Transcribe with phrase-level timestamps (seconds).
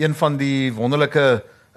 [0.00, 1.26] een van die wonderlike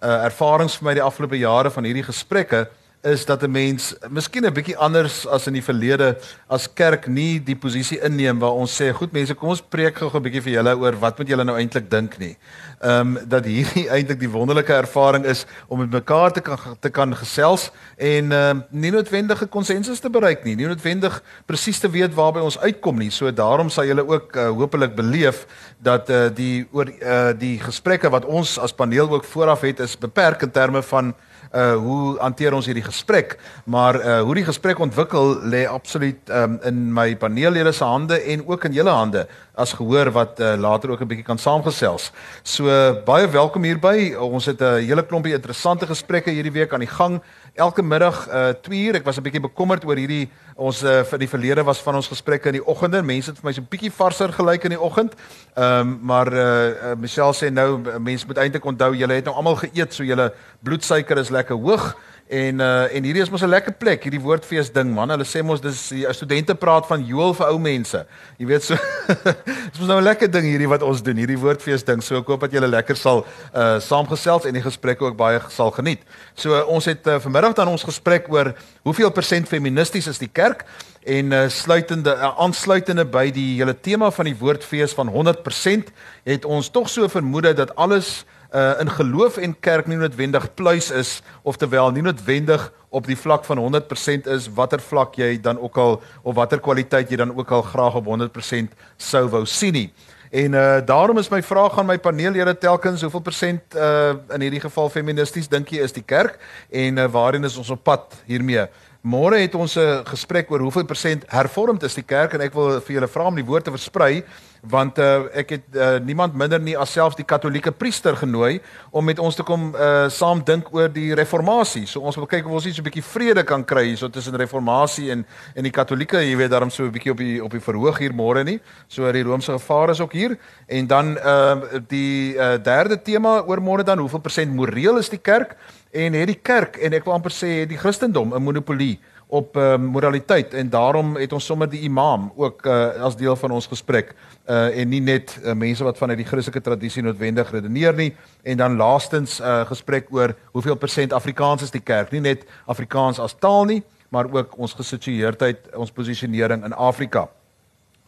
[0.03, 2.65] uh, ervarings vir my die afgelope jare van hierdie gesprekke
[3.03, 6.17] is dat 'n mens miskien 'n bietjie anders as in die verlede
[6.47, 10.09] as kerk nie die posisie inneem waar ons sê goed mense kom ons preek gou
[10.13, 12.37] 'n bietjie vir julle oor wat moet julle nou eintlik dink nie.
[12.81, 16.89] Ehm um, dat hierdie eintlik die wonderlike ervaring is om met mekaar te kan te
[16.89, 21.89] kan gesels en ehm um, nie noodwendige konsensus te bereik nie, nie noodwendig presies te
[21.89, 23.11] weet waarby ons uitkom nie.
[23.11, 25.45] So daarom sal julle ook uh, hopelik beleef
[25.79, 29.97] dat uh, die oor uh, die gesprekke wat ons as paneel ook vooraf het is
[29.97, 34.79] beperk in terme van uh hoe hanteer ons hierdie gesprek maar uh hoe die gesprek
[34.79, 39.73] ontwikkel lê absoluut um, in my paneellede se hande en ook in julle hande as
[39.77, 42.11] gehoor wat uh, later ook 'n bietjie kan saamgesels.
[42.43, 44.15] So uh, baie welkom hierby.
[44.17, 47.21] Ons het 'n uh, hele klompie interessante gesprekke hierdie week aan die gang.
[47.53, 48.95] Elke middag uh 2 uur.
[48.95, 50.25] Ek was 'n bietjie bekommerd oor hierdie
[50.57, 53.03] ons uh, vir die verlede was van ons gesprekke in die oggende.
[53.05, 55.13] Mense het vir my so 'n bietjie varser gelyk in die oggend.
[55.53, 59.35] Ehm um, maar uh, uh Michelle sê nou mense moet eintlik onthou julle het nou
[59.35, 61.93] almal geëet so julle bloedsuiker is lekker hoog.
[62.33, 65.11] En uh en hierdie is mos 'n lekker plek, hierdie woordfees ding man.
[65.13, 68.05] Hulle sê mos dis die studente praat van Joel vir ou mense.
[68.39, 68.77] Jy weet so
[69.71, 72.01] Dis mos nou 'n lekker ding hierdie wat ons doen, hierdie woordfees ding.
[72.01, 75.71] So ek hoop dat julle lekker sal uh saamgesels en die gesprekke ook baie sal
[75.71, 76.01] geniet.
[76.33, 80.31] So uh, ons het uh, vanmiddag dan ons gesprek oor hoeveel persent feministies is die
[80.31, 80.65] kerk
[81.05, 86.45] en uh, sluitende uh, aansluitende by die hele tema van die woordfees van 100% het
[86.45, 91.21] ons tog so vermoed dat alles uh, in geloof en kerk nie noodwendig pluis is
[91.41, 95.77] of terwyl nie noodwendig op die vlak van 100% is watter vlak jy dan ook
[95.77, 99.87] al of watter kwaliteit jy dan ook al graag op 100% sou wou sien nie.
[100.33, 104.61] En uh daarom is my vraag aan my paneellede telkens hoeveel persent uh in hierdie
[104.61, 108.65] geval feministies dink jy is die kerk en uh, waarheen is ons op pad hiermee?
[109.03, 112.79] Môre het ons 'n gesprek oor hoeveel persent hervormd is die kerk en ek wil
[112.79, 114.23] vir julle vra om die woord te versprei
[114.63, 119.03] want uh, ek het uh, niemand minder nie as selfs die katolieke priester genooi om
[119.03, 121.83] met ons te kom uh, saam dink oor die reformatie.
[121.85, 125.11] So ons wil kyk of ons iets 'n bietjie vrede kan kry hierso tussen reformatie
[125.11, 127.97] en en die katolieke, jy weet daarom so 'n bietjie op die op die verhoog
[127.99, 128.61] hier môre nie.
[128.87, 130.37] So die Romeinse gevaar is ook hier
[130.67, 131.55] en dan uh,
[131.87, 135.57] die uh, derde tema oor môre dan hoeveel persent moreel is die kerk
[135.93, 138.99] en het die kerk en ek wil amper sê die Christendom 'n monopolie
[139.33, 140.53] op uh, moraliteit.
[140.53, 144.13] En daarom het ons sommer die imam ook uh, as deel van ons gesprek.
[144.45, 148.13] Uh, en nie net uh, mense wat vanuit die Christelike tradisie noodwendig redeneer nie.
[148.43, 152.11] En dan laastens uh, gesprek oor hoeveel persent Afrikaans is die kerk.
[152.11, 153.81] Nie net Afrikaans as taal nie
[154.13, 157.25] maar ook ons gesitueerdheid ons posisionering in Afrika.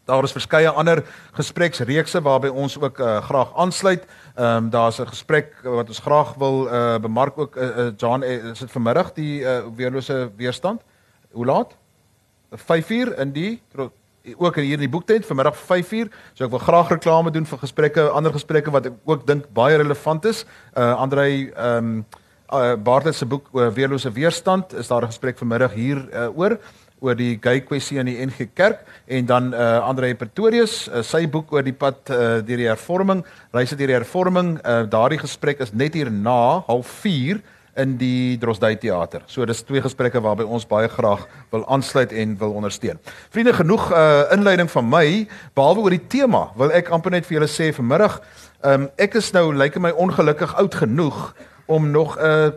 [0.05, 1.01] Daar is verskeie ander
[1.33, 4.03] gespreksreekse waarby ons ook uh, graag aansluit.
[4.35, 8.23] Ehm um, daar's 'n gesprek wat ons graag wil uh, bemark ook uh, uh, John
[8.23, 10.81] is dit vanmiddag die uh, weerlose weerstand?
[11.31, 11.77] Hoe laat?
[12.55, 13.61] 5uur in die
[14.37, 16.11] ook hier in die boektent vanmiddag 5uur.
[16.33, 19.77] So ek wil graag reklame doen vir gesprekke, ander gesprekke wat ek ook dink baie
[19.77, 20.45] relevant is.
[20.73, 22.05] Uh Andrei ehm um,
[22.53, 26.59] uh, Bartels se boek oor weerlose weerstand is daar 'n gesprek vanmiddag hier uh, oor
[27.03, 31.25] oor die gay kwessie in die NG Kerk en dan uh Andrei Pretorius uh, sy
[31.27, 33.23] boek oor die pad uh, deur die hervorming,
[33.53, 34.55] reise deur die hervorming.
[34.63, 37.43] Uh daardie gesprek is net hier na 04:30
[37.75, 39.25] in die Drosdui teater.
[39.27, 42.99] So dis twee gesprekke waarby ons baie graag wil aansluit en wil ondersteun.
[43.33, 45.05] Vriende, genoeg uh inleiding van my
[45.57, 46.47] behalwe oor die tema.
[46.59, 48.21] Wil ek amper net vir julle sê vanmiddag,
[48.63, 51.19] um ek is nou lyk my ongelukkig oud genoeg
[51.67, 52.53] om nog 'n uh,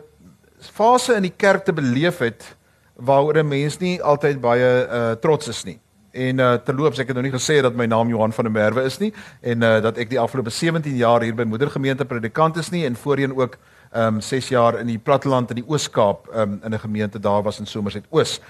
[0.75, 2.58] fase in die kerk te beleef het
[2.98, 5.78] waaroor 'n mens nie altyd baie uh trots is nie.
[6.10, 8.82] En uh terloops, ek het nou nie gesê dat my naam Johan van der Merwe
[8.82, 12.70] is nie en uh dat ek die afgelope 17 jaar hier by Moedergemeente predikant is
[12.70, 13.59] nie en voorheen ook
[13.92, 17.20] ehm um, 6 jaar in die platteland in die Oos-Kaap ehm um, in 'n gemeente
[17.20, 18.41] daar was in Somerset Oos.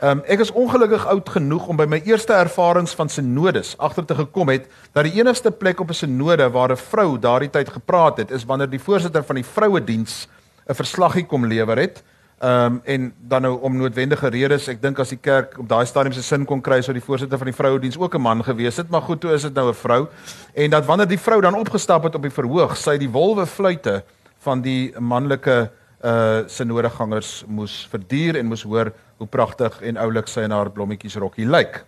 [0.00, 4.04] Ehm um, ek is ongelukkig oud genoeg om by my eerste ervarings van sinodes agter
[4.04, 7.68] te gekom het dat die enigste plek op 'n sinode waar 'n vrou daardie tyd
[7.68, 10.28] gepraat het is wanneer die voorsitter van die vrouediens
[10.68, 12.02] 'n verslaggie kom lewer het.
[12.44, 15.86] Ehm um, en dan nou om noodwendige redes, ek dink as die kerk op daai
[15.88, 18.76] stadium se sin kon kry sou die voorsitter van die vrouediens ook 'n man gewees
[18.76, 20.08] het, maar goed, toe is dit nou 'n vrou.
[20.52, 24.04] En dat wanneer die vrou dan opgestap het op die verhoog, sy die wolwe fluitte
[24.38, 25.70] van die manlike
[26.04, 31.16] uh sinodegangers moes verduur en moes hoor hoe pragtig en oulik sy in haar blommetjies
[31.16, 31.84] rokkie lyk.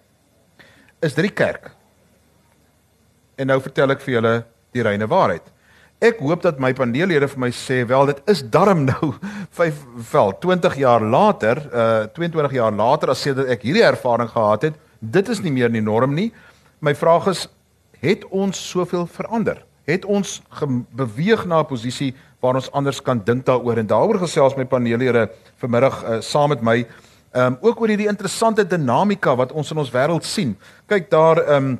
[1.02, 1.70] Is dit die kerk?
[3.36, 5.52] En nou vertel ek vir julle die reine waarheid.
[6.04, 9.14] Ek hoop dat my paneellede vir my sê wel dit is darm nou
[9.56, 9.78] 5
[10.10, 14.76] vel 20 jaar later, uh 22 jaar later as sedert ek hierdie ervaring gehad het,
[15.00, 16.32] dit is nie meer die norm nie.
[16.84, 17.46] My vraag is
[18.04, 19.62] het ons soveel verander?
[19.88, 20.42] Het ons
[20.92, 25.30] beweeg na 'n posisie waar ons anders kan dink daaroor en daaroor gesels my paneellede
[25.56, 26.86] vanmiddag uh, saam met my.
[27.32, 30.56] Ehm um, ook oor hierdie interessante dinamika wat ons in ons wêreld sien.
[30.86, 31.78] Kyk daar ehm um,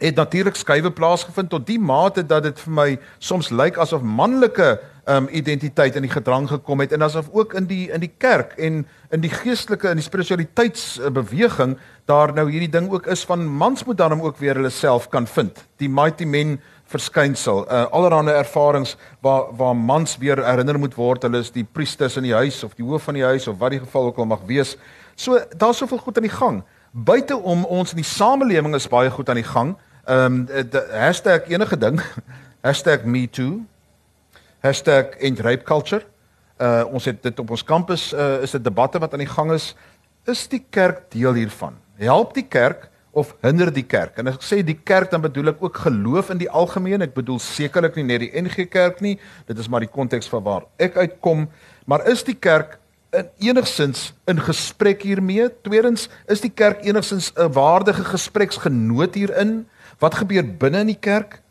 [0.00, 2.88] het natuurlik skuwe plaasgevind tot die mate dat dit vir my
[3.18, 4.78] soms lyk asof manlike
[5.10, 8.54] um identiteit in die gedrang gekom het en asof ook in die in die kerk
[8.58, 11.76] en in die geestelike en die spiritualiteitsbeweging
[12.08, 15.26] daar nou hierdie ding ook is van mans moet dan ook weer hulle self kan
[15.26, 15.66] vind.
[15.76, 16.60] Die mighty men
[16.90, 17.64] verskynsel.
[17.66, 22.28] Uh allerhande ervarings waar waar mans weer herinner moet word hulle is die priesters in
[22.28, 24.46] die huis of die hoof van die huis of wat die geval ook al mag
[24.46, 24.76] wees.
[25.14, 26.62] So daar's soveel goed aan die gang.
[26.92, 29.76] Buite om ons in die samelewing is baie goed aan die gang
[30.10, 32.00] Ehm um, #enige ding.
[33.04, 33.60] #me too.
[35.18, 36.02] #end rape culture.
[36.58, 39.52] Uh ons het dit op ons kampus uh is dit debatte wat aan die gang
[39.52, 39.74] is.
[40.26, 41.78] Is die kerk deel hiervan?
[41.94, 44.18] Help die kerk of hinder die kerk?
[44.18, 47.06] En as ek sê die kerk dan bedoel ek ook geloof in die algemeen.
[47.06, 49.16] Ek bedoel sekerlik nie net die NG Kerk nie.
[49.46, 51.46] Dit is maar die konteks van waar ek uitkom.
[51.86, 52.80] Maar is die kerk
[53.14, 55.48] in enigsins in gesprek hiermee?
[55.62, 59.66] Tweedens, is die kerk enigsins 'n waardige gespreksgenoot hierin?
[60.00, 61.42] Wat gebeur binne in die kerk?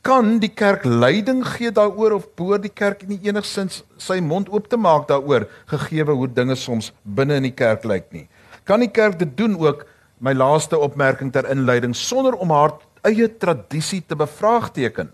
[0.00, 4.70] Kan die kerk leiding gee daaroor of behoort die kerk nie enigsins sy mond oop
[4.72, 8.24] te maak daaroor gegee hoe dinge soms binne in die kerk lyk nie?
[8.64, 9.84] Kan die kerk dit doen ook?
[10.20, 15.12] My laaste opmerking ter inleiding sonder om haar eie tradisie te bevraagteken.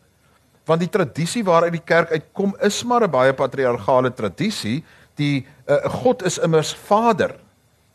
[0.67, 4.85] Want die tradisie waaruit die kerk uitkom is maar 'n baie patriargale tradisie.
[5.15, 7.35] Die uh, God is immers Vader.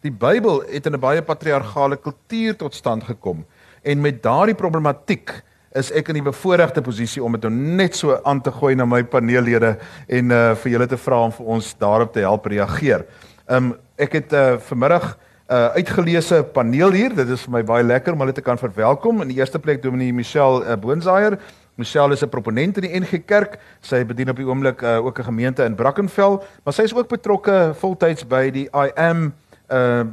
[0.01, 3.45] Die Bybel het in 'n baie patriargale kultuur tot stand gekom.
[3.81, 5.33] En met daardie problematiek
[5.73, 8.85] is ek in die bevoordeelde posisie om dit nou net so aan te gooi na
[8.85, 9.71] my paneellede
[10.07, 13.07] en uh vir julle te vra om vir ons daarop te help reageer.
[13.49, 15.07] Um ek het uh vanmiddag
[15.49, 17.15] uh uitgeleese paneel hier.
[17.15, 19.23] Dit is vir my baie lekker om hulle te kan verwelkom.
[19.23, 21.39] In die eerste plek Dominee Michelle uh, Boonsaier.
[21.79, 23.57] Michelle is 'n proponent in die NG Kerk.
[23.81, 27.09] Sy bedien op die oomblik uh ook 'n gemeente in Brackenfell, maar sy is ook
[27.09, 29.33] betrokke voltyds by die I am
[29.71, 30.03] uh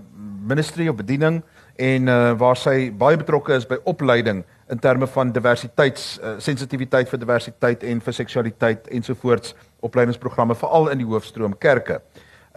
[0.48, 1.42] ministry of bediening
[1.78, 7.08] en uh, waar sy baie betrokke is by opleiding in terme van diversiteits uh, sensitiwiteit
[7.08, 9.54] vir diversiteit en vir seksualiteit ensovoorts
[9.86, 12.00] opleidingsprogramme veral in die hoofstroom kerke.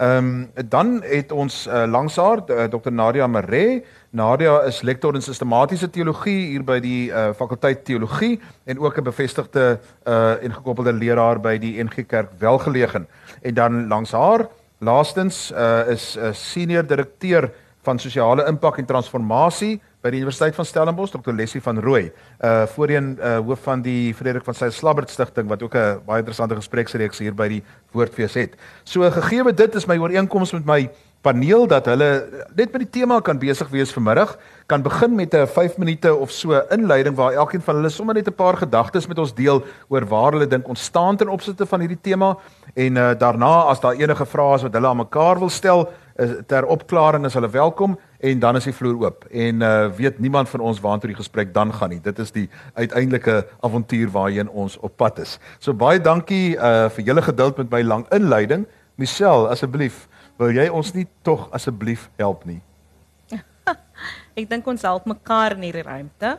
[0.02, 3.84] Ehm um, dan het ons uh, langs haar uh, Dr Nadia Maree.
[4.10, 9.04] Nadia is lektor in sistematiese teologie hier by die uh, fakulteit teologie en ook 'n
[9.04, 13.06] bevestigde uh, en gekoppelde leraar by die NG Kerk Welgelegen.
[13.42, 14.48] En dan langs haar
[14.78, 17.52] laastens uh, is 'n uh, senior direkteur
[17.82, 21.34] van sosiale impak en transformasie by die Universiteit van Stellenbosch, Dr.
[21.34, 22.10] Leslie van Rooi,
[22.42, 26.18] uh voorheen uh hoof van die Frederik van Sail Slabbert Stichting wat ook 'n baie
[26.18, 27.62] interessante gespreksreeks hier by die
[27.92, 28.56] Woordfees het.
[28.84, 30.90] So gegee dit is my ooreenkoms met my
[31.22, 32.08] paneel dat hulle
[32.58, 34.34] net met die tema kan besig wees vanmiddag,
[34.66, 38.28] kan begin met 'n 5 minute of so inleiding waar elkeen van hulle sommer net
[38.28, 41.80] 'n paar gedagtes met ons deel oor waar hulle dink ons staan ten opsigte van
[41.80, 42.36] hierdie tema
[42.74, 46.30] en uh, daarna as daar enige vrae is wat hulle aan mekaar wil stel, is
[46.46, 50.48] ter opklaring is hulle welkom en dan is die vloer oop en uh, weet niemand
[50.48, 52.00] van ons waartoe die gesprek dan gaan nie.
[52.00, 55.38] Dit is die uiteindelike avontuur waarheen ons op pad is.
[55.58, 58.66] So baie dankie uh, vir julle geduld met my lang inleiding.
[58.96, 60.08] Michelle, asseblief
[60.42, 62.58] Wil jy ons nie tog asseblief help nie?
[64.38, 66.32] ek dink ons help mekaar in hierdie ruimte.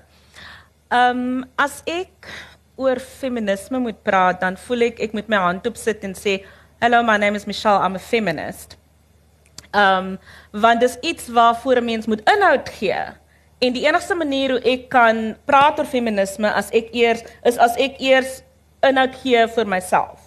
[0.91, 2.27] Ehm um, as ek
[2.75, 6.41] oor feminisme moet praat, dan voel ek ek moet my hand op sit en sê,
[6.83, 8.75] "Hello, my name is Michelle, I'm a feminist."
[9.71, 10.19] Ehm um,
[10.51, 12.99] want dis iets waarvoor 'n mens moet inhoud gee.
[13.63, 17.79] En die enigste manier hoe ek kan praat oor feminisme as ek eers is as
[17.79, 18.44] ek eers
[18.83, 20.22] inhoud gee vir myself.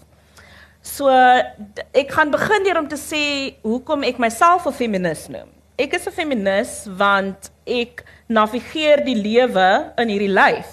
[0.86, 3.22] So ek gaan begin deur om te sê
[3.66, 5.50] hoekom ek myself 'n feminis noem.
[5.76, 10.70] Ek is 'n feminis want ek navigeer die lewe in hierdie lyf.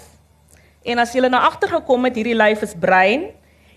[0.86, 3.32] En as jy nou agtergekom het hierdie lyf is brein,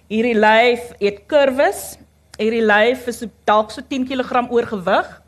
[0.09, 1.97] hierdie lyf het kurwes,
[2.37, 5.21] hierdie lyf is dalk so 10 kg oorgewig.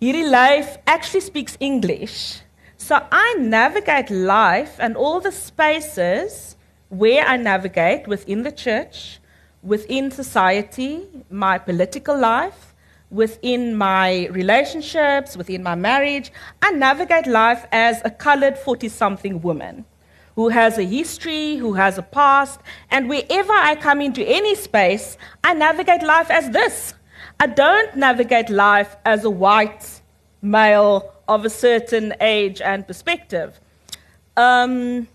[0.00, 2.42] Hierdie lyf actually speaks English.
[2.76, 6.56] So I navigate life and all the spaces
[6.88, 9.21] where I navigate within the church
[9.62, 12.74] within society, my political life,
[13.10, 16.32] within my relationships, within my marriage.
[16.62, 19.84] I navigate life as a colored 40 something woman
[20.34, 25.18] who has a history, who has a past, and wherever I come into any space,
[25.44, 26.94] I navigate life as this.
[27.38, 30.00] I don't navigate life as a white
[30.40, 33.60] male of a certain age and perspective.
[34.36, 35.06] Um,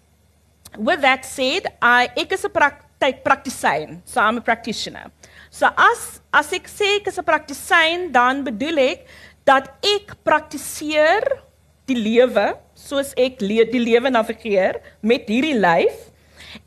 [0.77, 2.51] with that said, I ek is 'n
[3.00, 4.01] tyd praktisyn.
[4.06, 5.12] So I'm a practitioner.
[5.50, 9.08] So as as ek sê ek is 'n praktisyn, dan bedoel ek
[9.46, 11.24] dat ek praktiseer
[11.88, 16.12] die lewe soos ek le die lewe navigeer met hierdie lyf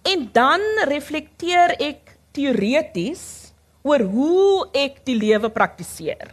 [0.08, 6.32] en dan reflekteer ek teoreties oor hoe ek die lewe praktiseer.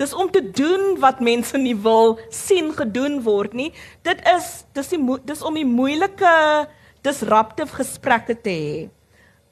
[0.00, 3.70] Dis om te doen wat mense nie wil sien gedoen word nie.
[4.06, 6.32] Dit is dis die dis om die moeilike
[7.02, 8.90] disruptive gesprekke te hê.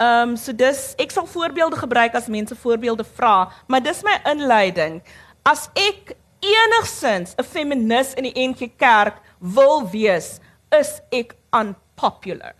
[0.00, 5.00] Um, so dis ek sal voorbeelde gebruik as mense voorbeelde vra, maar dis my inleiding.
[5.44, 10.40] As ek enigsins 'n feminis in die NG Kerk wil wees,
[10.72, 12.54] is ek unpopular.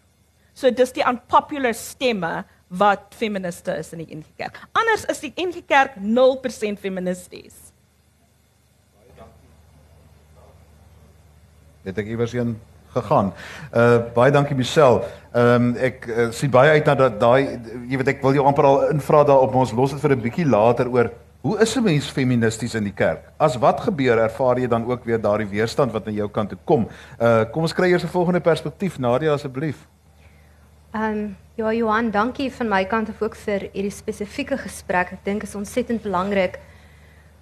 [0.55, 4.59] So dis die unpopular stemme wat feministe is in die NG Kerk.
[4.73, 7.73] Anders is die NG Kerk 0% feministiese.
[11.83, 12.59] Het ek iewers heen
[12.95, 13.33] gegaan.
[13.73, 15.03] Uh baie dankie Michelle.
[15.33, 18.47] Ehm um, ek uh, sien baie uit na dat daai jy weet ek wil jou
[18.47, 21.83] amper al invra daarop ons los dit vir 'n bietjie later oor Hoe is 'n
[21.83, 23.33] mens feministies in die kerk?
[23.39, 26.59] As wat gebeur, ervaar jy dan ook weer daardie weerstand wat aan jou kant toe
[26.65, 26.89] kom?
[27.19, 29.87] Uh kom ons kry eers 'n volgende perspektief, Nadia asseblief.
[30.93, 35.13] Ehm um, ja, Johan, dankie van my kant af ook vir hierdie spesifieke gesprek.
[35.13, 36.59] Ek dink is ontsettend belangrik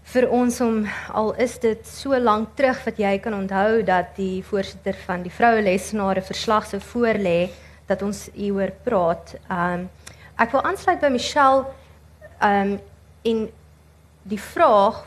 [0.09, 0.77] vir ons om
[1.21, 5.33] al is dit so lank terug wat jy kan onthou dat die voorsitter van die
[5.33, 7.51] vroue lesenare verslag se voorlê
[7.89, 9.35] dat ons hieroor praat.
[9.49, 9.89] Ehm um,
[10.39, 11.67] ek wil aansluit by Michelle
[12.39, 12.79] ehm um,
[13.27, 13.41] in
[14.31, 15.03] die vraag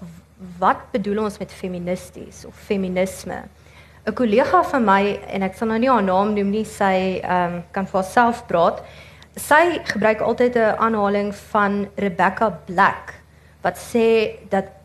[0.59, 3.39] wat bedoel ons met feministisch of feminisme?
[4.05, 5.03] 'n Kollega van my
[5.33, 8.45] en ek sal nou nie haar naam noem nie, sy ehm um, kan vir haarself
[8.47, 8.83] praat.
[9.35, 13.13] Sy gebruik altyd 'n aanhaling van Rebecca Black
[13.61, 14.80] wat sê dat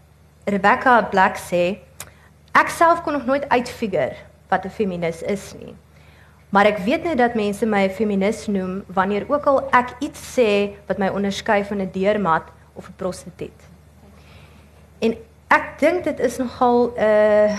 [0.46, 1.78] Rebecca Black sê
[2.54, 4.14] ek self kon nog nooit uitfigure
[4.48, 5.74] wat 'n feminis is nie.
[6.48, 10.38] Maar ek weet net dat mense my 'n feminis noem wanneer ook al ek iets
[10.38, 12.42] sê wat my onderskei van 'n deurmat
[12.74, 13.60] of 'n prostituut.
[14.98, 15.16] En
[15.48, 17.58] ek dink dit is nogal 'n uh,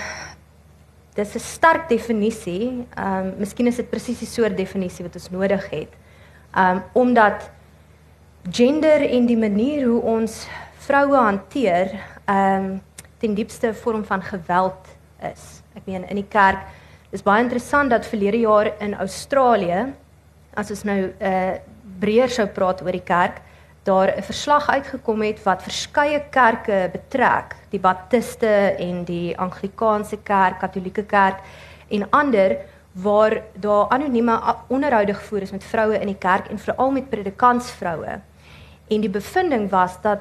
[1.13, 2.88] dis 'n sterk definisie.
[2.96, 5.89] Ehm um, miskien is dit presies die soort definisie wat ons nodig het.
[6.56, 7.50] Ehm um, omdat
[8.51, 12.81] gender en die manier hoe ons vroue hanteer, ehm um,
[13.17, 14.88] ten diepste vorm van geweld
[15.34, 15.62] is.
[15.74, 16.60] Ek meen in die kerk
[17.10, 19.88] is baie interessant dat verlede jaar in Australië
[20.53, 21.55] as ons nou 'n uh,
[22.00, 23.41] breër sou praat oor die kerk,
[23.84, 30.60] daar 'n verslag uitgekom het wat verskeie kerke betrek, die Baptiste en die Anglikaanse kerk,
[30.60, 31.39] Katolieke kerk
[31.89, 32.57] en ander
[32.91, 38.19] waar daar anonieme onderhoude gevoer is met vroue in die kerk en veral met predikantsvroue.
[38.88, 40.19] En die bevinding was dat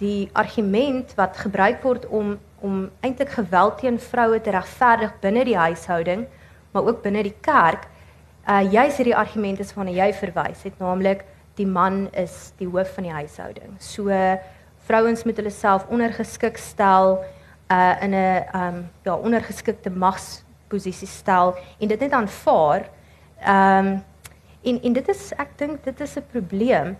[0.00, 5.56] die argument wat gebruik word om om eintlik geweld teen vroue te regverdig binne die
[5.56, 6.26] huishouding,
[6.74, 7.86] maar ook binne die kerk,
[8.44, 11.24] uh juis hierdie argument is waarna jy verwys het, naamlik
[11.56, 13.78] die man is die hoof van die huishouding.
[13.80, 14.12] So
[14.88, 17.18] vrouens moet hulle self ondergeskik stel
[17.70, 22.88] uh in 'n um ja ondergeskikte magsposisie stel en dit net aanvaar.
[23.40, 24.04] Um
[24.62, 26.96] en en dit is ek dink dit is 'n probleem.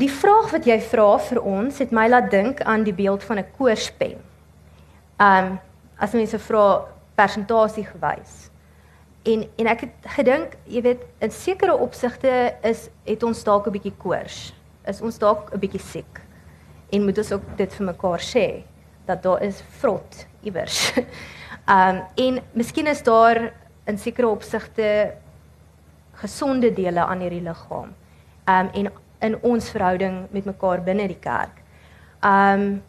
[0.00, 3.38] Die vraag wat jy vra vir ons het my laat dink aan die beeld van
[3.38, 4.16] 'n koorspen.
[5.20, 5.60] Um
[5.98, 8.50] as mense vra persentasie gewys.
[9.22, 13.72] En en ek het gedink, jy weet, in sekere opsigte is het ons dalk 'n
[13.72, 14.54] bietjie koors.
[14.86, 16.20] is ons dalk 'n bietjie siek
[16.90, 18.64] en moet ons ook dit vir mekaar sê
[19.06, 20.92] dat daar is vrot iewers.
[21.68, 23.52] Um, en miskien is daar
[23.86, 25.14] in sekere opsigte
[26.12, 27.94] gesonde dele aan hierdie liggaam.
[28.50, 28.90] Um, en
[29.22, 31.62] in ons verhouding met mekaar binne die kerk.
[32.22, 32.82] Um,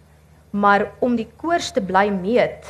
[0.54, 2.68] maar om die koers te bly meet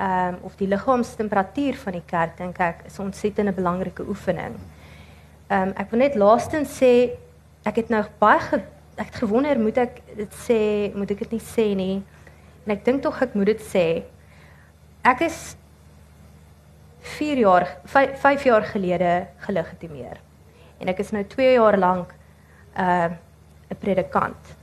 [0.00, 4.56] um, of die liggaamstemperatuur van die kerk dink ek is 'n belangrike oefening.
[5.50, 7.10] Um, ek wil net laastens sê
[7.64, 8.62] ek het nou baie ge,
[8.96, 12.02] ek het gewonder moet ek dit sê moet ek dit nie sê nie.
[12.66, 14.02] En ek dink tog ek moet dit sê.
[15.04, 15.56] Ek is
[17.00, 20.20] 4 jaar 5, 5 jaar gelede gelegitimeer.
[20.80, 22.14] En ek is nou 2 jaar lank
[22.78, 23.10] uh,
[23.70, 24.56] 'n predikant.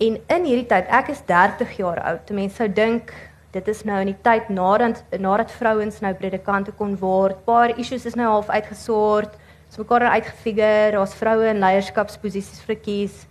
[0.00, 2.30] En in hierdie tyd, ek is 30 jaar oud.
[2.30, 3.12] Mense sou dink
[3.50, 7.44] dit is nou in die tyd nadat nadat vrouens nou predikante kon word.
[7.44, 9.34] Paar issues is nou half uitgesort.
[9.70, 13.26] So mekaar uitgefigure, daar's vroue in leierskapsposisies verkies.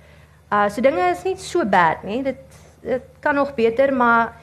[0.52, 2.22] Uh so dinge is nie so bad nie.
[2.24, 2.44] Dit
[2.84, 4.36] dit kan nog beter, maar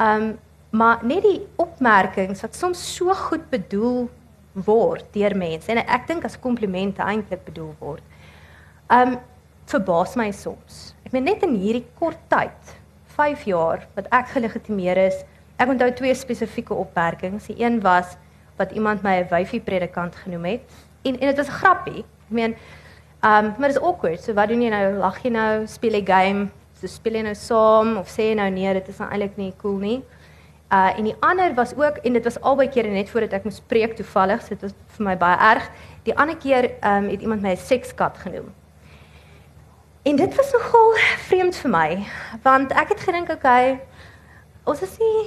[0.00, 0.38] um,
[0.70, 4.08] maar net die opmerkings wat soms so goed bedoel
[4.52, 8.02] word deur mense en ek dink as komplimente eintlik bedoel word.
[8.92, 9.16] Um,
[9.72, 10.90] verbaas my soms.
[11.06, 12.72] Ek meen net in hierdie kort tyd,
[13.16, 15.22] 5 jaar wat ek gelegitimeer is,
[15.56, 17.46] ek onthou twee spesifieke opmerkings.
[17.48, 18.18] Die een was
[18.58, 20.64] wat iemand my 'n wyfie predikant genoem het
[21.08, 22.04] en en dit was 'n grappie.
[22.04, 22.54] Ek meen,
[23.24, 24.20] um, maar dit is awkward.
[24.20, 24.92] So wat doen jy nou?
[24.98, 25.66] Lag jy nou?
[25.66, 26.50] Speel jy game?
[26.74, 29.54] So speel jy nou saam of sê jy nou nee, dit is nou eintlik nie
[29.56, 30.02] cool nie.
[30.70, 33.60] Uh en die ander was ook en dit was albei kere net voordat ek moes
[33.60, 35.70] preek toevallig, so dit was vir my baie erg.
[36.04, 38.52] Die ander keer um, het iemand my 'n sekskat genoem.
[40.02, 40.96] En dit was nogal
[41.28, 41.88] vreemd vir my,
[42.42, 43.76] want ek het gedink okay,
[44.66, 45.18] ons is nie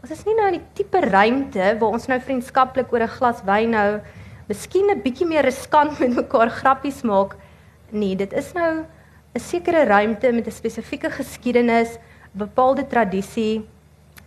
[0.00, 3.40] ons is nie nou in die tipe ruimte waar ons nou vriendskaplik oor 'n glas
[3.48, 4.00] wyn nou
[4.48, 7.36] miskien 'n bietjie meer riskant met mekaar grappies maak.
[7.92, 8.84] Nee, dit is nou
[9.34, 11.96] 'n sekere ruimte met 'n spesifieke geskiedenis,
[12.32, 13.64] bepaalde tradisie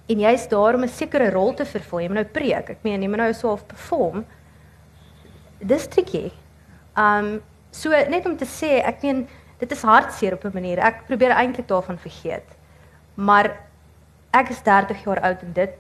[0.10, 2.00] en jy's daar om 'n sekere rol te vervul.
[2.00, 2.70] Jy moet nou preek.
[2.70, 4.26] Ek meen, jy moet nou so of perform.
[5.62, 6.32] Dis tricky.
[6.98, 7.42] Um
[7.72, 9.28] so net om te sê, ek meen
[9.64, 10.78] dit is hartseer op 'n manier.
[10.78, 12.50] Ek probeer eintlik daarvan vergeet.
[13.14, 13.56] Maar
[14.32, 15.76] ek is 30 jaar oud en dit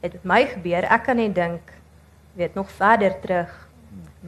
[0.00, 0.84] het met my gebeur.
[0.84, 1.72] Ek kan net dink
[2.34, 3.68] weet nog verder terug.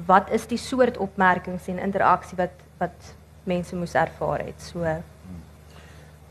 [0.07, 4.63] Wat is die soort opmerkings en interaksie wat wat mense moes ervaar het?
[4.63, 4.85] So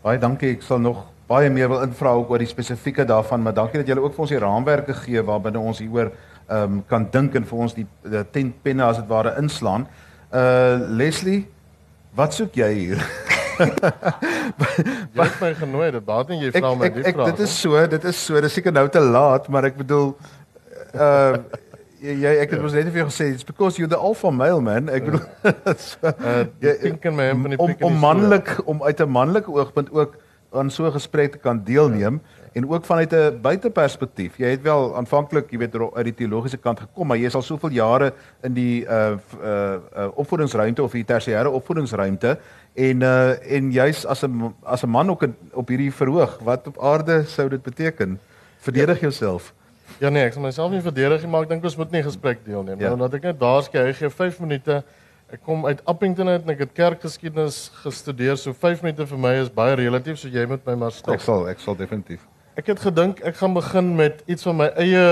[0.02, 0.52] baie dankie.
[0.56, 3.88] Ek sal nog baie meer wil invra ook oor die spesifieke daarvan, maar dankie dat
[3.88, 6.12] julle ook vir ons die raamwerke gee waarbinne ons hieroor
[6.48, 9.88] ehm um, kan dink en vir ons die, die tentpenne as dit ware inslaan.
[10.30, 11.55] Uh Leslie
[12.16, 13.02] Wat soek jy hier?
[13.60, 17.34] jy het my genooi, dit baat en jy vra my die vraag.
[17.34, 20.14] Dit is so, dit is so, dis seker nou te laat, maar ek bedoel
[20.96, 21.36] uh
[22.06, 24.92] jy ek het mos net vir jou gesê it's because you're the alpha male man.
[24.94, 25.24] Ek bedoel
[25.88, 30.16] so, uh jy dink in my om, om manlik om uit 'n manlike oogpunt ook
[30.56, 32.22] aan so 'n gesprek te kan deelneem.
[32.24, 34.38] Ja en ook vanuit 'n buiteperspektief.
[34.38, 37.42] Jy het wel aanvanklik, jy weet, uit die teologiese kant gekom, maar jy is al
[37.42, 42.40] soveel jare in die uh uh, uh opvoedingsruimte of die tersiêre opvoedingsruimte
[42.74, 46.68] en uh en jy's as 'n as 'n man ook in, op hierdie verhoog, wat
[46.68, 48.20] op aarde sou dit beteken?
[48.58, 49.02] Verdedig ja.
[49.02, 49.54] jouself.
[49.98, 52.46] Ja nee, ek sal myself nie verdedig nie, maar ek dink ons moet nie gesprek
[52.46, 52.86] deelneem nie.
[52.86, 52.96] Ja.
[52.96, 54.84] Want ek net daar skei, hy gee 5 minute.
[55.32, 58.38] Ek kom uit Appington uit en ek het kerkgeskiedenis gestudeer.
[58.38, 61.14] So 5 minute vir my is baie relatief, so jy moet my maar stop.
[61.14, 62.22] Ek sal ek sal definitief.
[62.56, 65.08] Ek het gedink ek gaan begin met iets van my eie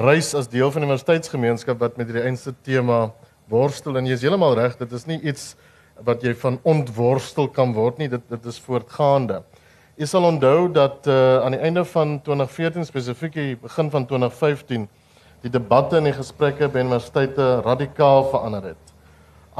[0.00, 3.10] reis as deel van die universiteitsgemeenskap wat met hierdie einste tema
[3.52, 5.50] worstel en jy is heeltemal reg, dit is nie iets
[6.08, 9.42] wat jy van ontworstel kan word nie, dit dit is voortgaande.
[10.00, 14.88] Jy sal onthou dat uh, aan die einde van 2014 spesifiek die begin van 2015
[15.44, 18.96] die debatte en die gesprekke by universiteite radikaal verander het.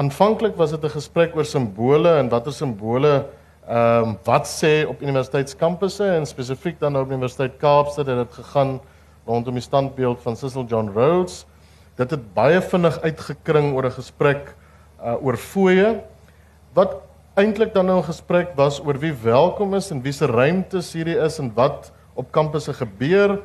[0.00, 3.26] Aanvanklik was dit 'n gesprek oor simbole en watter simbole
[3.64, 8.80] Ehm um, wat sê op universiteitskampusse en spesifiek dan op Universiteit Kaapstad het dit gegaan
[9.24, 11.46] rondom die standbeeld van Cecil John Rhodes.
[11.96, 14.54] Dit het baie vinnig uitgekring oor 'n gesprek
[15.00, 16.02] uh, oor fooie.
[16.72, 16.96] Wat
[17.34, 21.16] eintlik dan nou 'n gesprek was oor wie welkom is en wie se ruimtes hierdie
[21.16, 23.40] is en wat op kampusse gebeur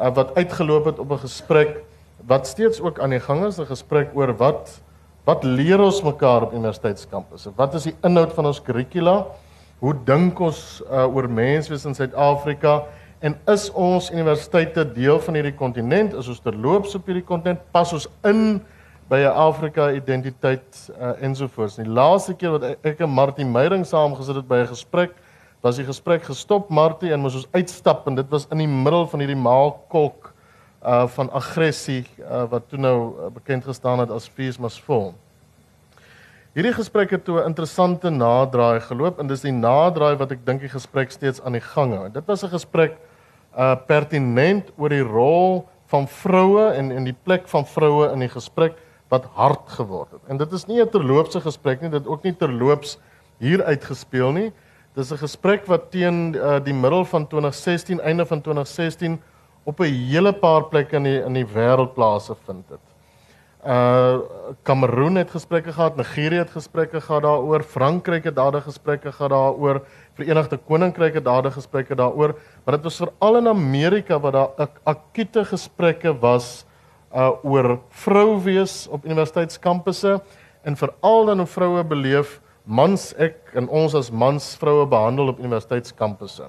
[0.00, 1.84] uh, wat uitgeloop het op 'n gesprek
[2.26, 4.80] wat steeds ook aan die gang is 'n gesprek oor wat
[5.24, 7.52] wat leer ons mekaar op universiteitskampusse?
[7.56, 9.26] Wat is die inhoud van ons kurrikula
[9.78, 10.60] Hoe dink ons
[10.90, 12.80] uh, oor menswees in Suid-Afrika
[13.22, 16.16] en is ons universiteite deel van hierdie kontinent?
[16.18, 17.62] Is ons terloops op hierdie kontinent?
[17.74, 18.58] Pas ons in
[19.08, 21.78] by 'n Afrika identiteit uh, ensovoorts.
[21.78, 25.14] Die laaste keer wat ek en Martie Meyering saamgesit het by 'n gesprek,
[25.62, 29.06] was die gesprek gestop Martie en moes ons uitstap en dit was in die middel
[29.06, 30.34] van hierdie maalkolk
[30.82, 35.14] uh van aggressie uh, wat toe nou uh, bekend gestaan het as Fees Must Fall.
[36.58, 40.60] Hierdie gesprek het toe 'n interessante naderdraai geloop en dis die naderdraai wat ek dink
[40.60, 42.08] die gesprek steeds aan die gang hou.
[42.10, 42.96] Dit was 'n gesprek
[43.56, 48.28] uh pertinent oor die rol van vroue en en die plek van vroue in die
[48.28, 48.74] gesprek
[49.08, 50.20] wat hard geword het.
[50.28, 52.98] En dit is nie 'n terloopse gesprek nie, dit ook nie terloops
[53.38, 54.52] hier uitgespeel nie.
[54.94, 59.20] Dis 'n gesprek wat teen uh, die middel van 2016, einde van 2016
[59.64, 62.87] op 'n hele paar plekke in die in die wêreld plase vind het.
[63.68, 64.18] Uh
[64.64, 69.82] Kameroen het gesprekke gehad, Nigerië het gesprekke gehad daaroor, Frankryk het daardie gesprekke gehad daaroor,
[70.16, 72.32] Verenigde Koninkryk het daardie gesprekke daaroor,
[72.64, 76.64] maar dit was veral in Amerika wat daar ak akute gesprekke was
[77.12, 80.16] uh oor vrou wees op universiteitskampusse
[80.62, 85.44] en veral dan hoe vroue beleef mans ek en ons as mans vroue behandel op
[85.44, 86.48] universiteitskampusse.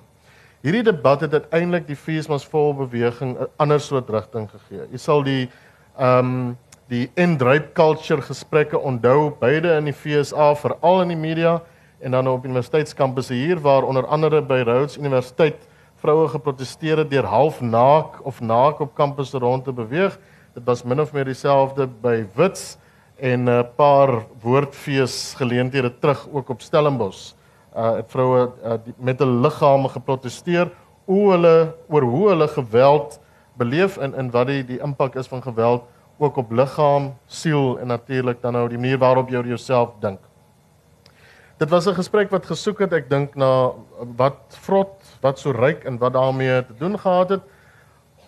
[0.64, 4.88] Hierdie debat het uiteindelik die Feesmas vol beweging 'n ander soort rigting gegee.
[4.92, 5.50] Jy sal die
[5.98, 6.58] ehm um,
[6.90, 11.60] die end-rape culture gesprekke onthou beide in die FSA veral in die media
[12.02, 15.68] en dan op universiteitskampusse hier waar onder andere by Rhodes Universiteit
[16.02, 20.16] vroue geprotesteer het deur half naak of naak op kampusse rond te beweeg.
[20.56, 22.78] Dit was min of meer dieselfde by Wits
[23.20, 27.34] en 'n paar woordfees geleenthede terug ook op Stellenbosch.
[27.76, 30.72] Uh het vroue uh, met 'n liggame geprotesteer
[31.06, 33.20] oor hulle oor hoe hulle geweld
[33.58, 35.84] beleef en en wat die die impak is van geweld
[36.20, 40.20] ook op liggaam, siel en natuurlik dan nou die manier waarop jy oor jouself dink.
[41.60, 43.72] Dit was 'n gesprek wat gesoek het, ek dink na
[44.16, 47.42] wat vrot, wat so ryk en wat daarmee te doen gehad het.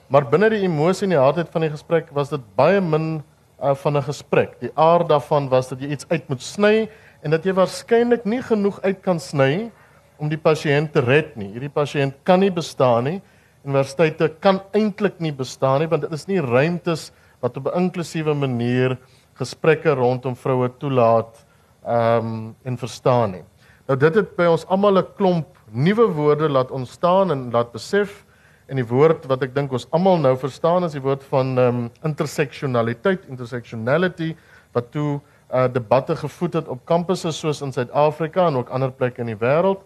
[0.07, 3.23] Maar binne die emosie en die hardheid van die gesprek was dit baie min
[3.63, 4.59] uh, van 'n gesprek.
[4.59, 6.89] Die aard daarvan was dat jy iets uit moet sny
[7.21, 9.71] en dat jy waarskynlik nie genoeg uit kan sny
[10.17, 11.51] om die pasiënt te red nie.
[11.51, 13.21] Hierdie pasiënt kan nie bestaan nie.
[13.63, 18.33] Universiteite kan eintlik nie bestaan nie want dit is nie ruimtes wat op 'n inklusiewe
[18.33, 18.97] manier
[19.33, 21.45] gesprekke rondom vroue toelaat
[21.85, 23.43] ehm um, en verstaan nie.
[23.87, 28.25] Nou dit het by ons almal 'n klomp nuwe woorde laat ontstaan en laat besef
[28.67, 31.67] en die woord wat ek dink ons almal nou verstaan is die woord van ehm
[31.67, 34.35] um, interseksionaliteit, intersectionality
[34.73, 35.19] wat toe
[35.53, 39.39] uh, debatte gevoed het op kampusse soos in Suid-Afrika en ook ander plekke in die
[39.39, 39.83] wêreld.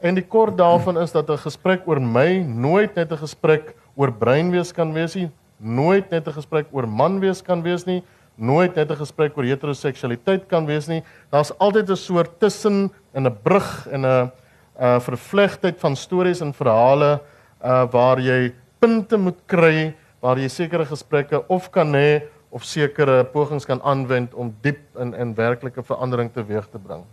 [0.00, 4.12] En die kort daarvan is dat 'n gesprek oor my nooit net 'n gesprek oor
[4.12, 8.02] breinwees kan wees nie, nooit net 'n gesprek oor man wees kan wees nie,
[8.36, 11.02] nooit net 'n gesprek oor heteroseksualiteit kan wees nie.
[11.30, 14.30] Daar's altyd 'n soort tussen en 'n brug en 'n
[14.78, 17.20] 'n vervlegtheid van stories en verhale
[17.64, 23.24] uh waar jy punte moet kry waar jy sekere gesprekke of kan hê of sekere
[23.24, 27.04] pogings kan aanwend om diep in in werklike verandering teweeg te bring.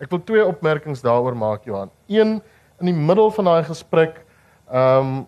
[0.00, 1.90] Ek wil twee opmerkings daaroor maak Johan.
[2.08, 2.42] Een
[2.80, 4.20] in die middel van daai gesprek
[4.70, 5.26] ehm um,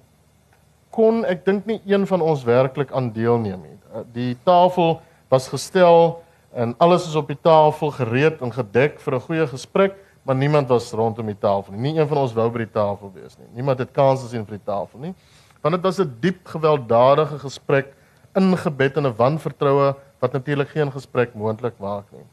[0.99, 3.77] kon ek dink nie een van ons werklik aan deelneem nie.
[3.95, 4.99] Uh, die tafel
[5.31, 6.19] was gestel
[6.51, 10.69] en alles is op die tafel gereed en gedek vir 'n goeie gesprek, maar niemand
[10.69, 11.93] was rondom die tafel nie.
[11.93, 13.47] Nie een van ons wou by die tafel wees nie.
[13.55, 15.15] Niemand het kans gesien vir die tafel nie.
[15.63, 17.95] Want dit was 'n diep gewelddadige gesprek
[18.35, 22.27] ingebed in 'n wanvertroue wat natuurlik geen gesprek moontlik maak nie.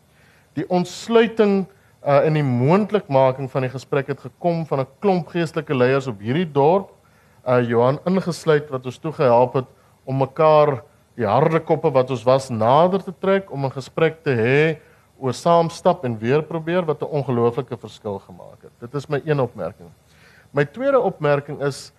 [0.54, 1.68] Die ontsluiting
[2.06, 6.20] uh, en die moontlikmaking van die gesprek het gekom van 'n klomp geestelike leiers op
[6.20, 6.95] hierdie dorp
[7.48, 9.68] uh Johan ingesluit wat ons toe gehelp het
[10.06, 10.82] om mekaar
[11.16, 14.78] die harde koppe wat ons was nader te trek om 'n gesprek te hê
[15.18, 18.72] oor saam stap en weer probeer wat 'n ongelooflike verskil gemaak het.
[18.80, 19.90] Dit is my een opmerking.
[20.52, 21.94] My tweede opmerking is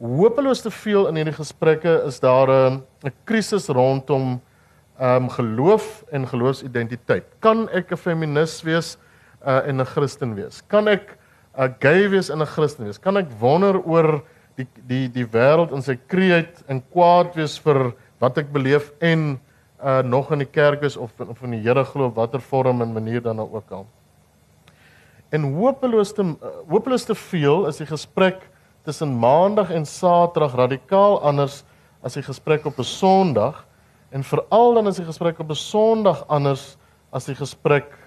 [0.00, 4.40] hopeloos te veel in hierdie gesprekke is daar 'n 'n krisis rondom
[4.98, 7.24] ehm um, geloof en geloofsidentiteit.
[7.40, 8.98] Kan ek 'n feminis wees
[9.46, 10.62] uh, en 'n Christen wees?
[10.66, 11.18] Kan ek
[11.56, 12.98] 'n gay wees en 'n Christen wees?
[12.98, 14.22] Kan ek wonder oor
[14.60, 17.92] die die die wêreld in sy kreet en kwaad wees vir
[18.22, 19.40] wat ek beleef en
[19.80, 22.92] uh nog in die kerk is of of in die Here glo watter vorm en
[22.92, 23.86] manier dan ook al.
[25.30, 26.24] En hopeloos te
[26.68, 28.48] hopeloos te veel is die gesprek
[28.84, 31.62] tussen maandag en saterdag radikaal anders
[32.02, 33.66] as die gesprek op 'n sonderdag
[34.10, 36.76] en veral dan is die gesprek op 'n sonderdag anders
[37.10, 37.98] as die gesprek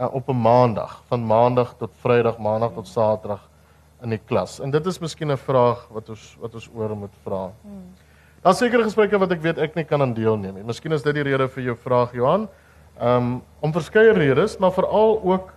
[0.00, 3.48] uh, op 'n maandag van maandag tot vrydag maandag tot saterdag
[4.02, 4.58] in die klas.
[4.60, 7.50] En dit is miskien 'n vraag wat ons wat ons oor moet vra.
[7.62, 7.94] Hmm.
[8.42, 10.64] Daar's sekere gesprekke wat ek weet ek nie kan aan deelneem nie.
[10.64, 12.48] Miskien is dit die rede vir jou vraag Johan.
[13.00, 15.52] Ehm um, om verskeie redes, maar veral ook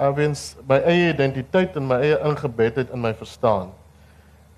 [0.00, 3.72] uh, wens my eie identiteit en my eie ingebedheid in my verstaan.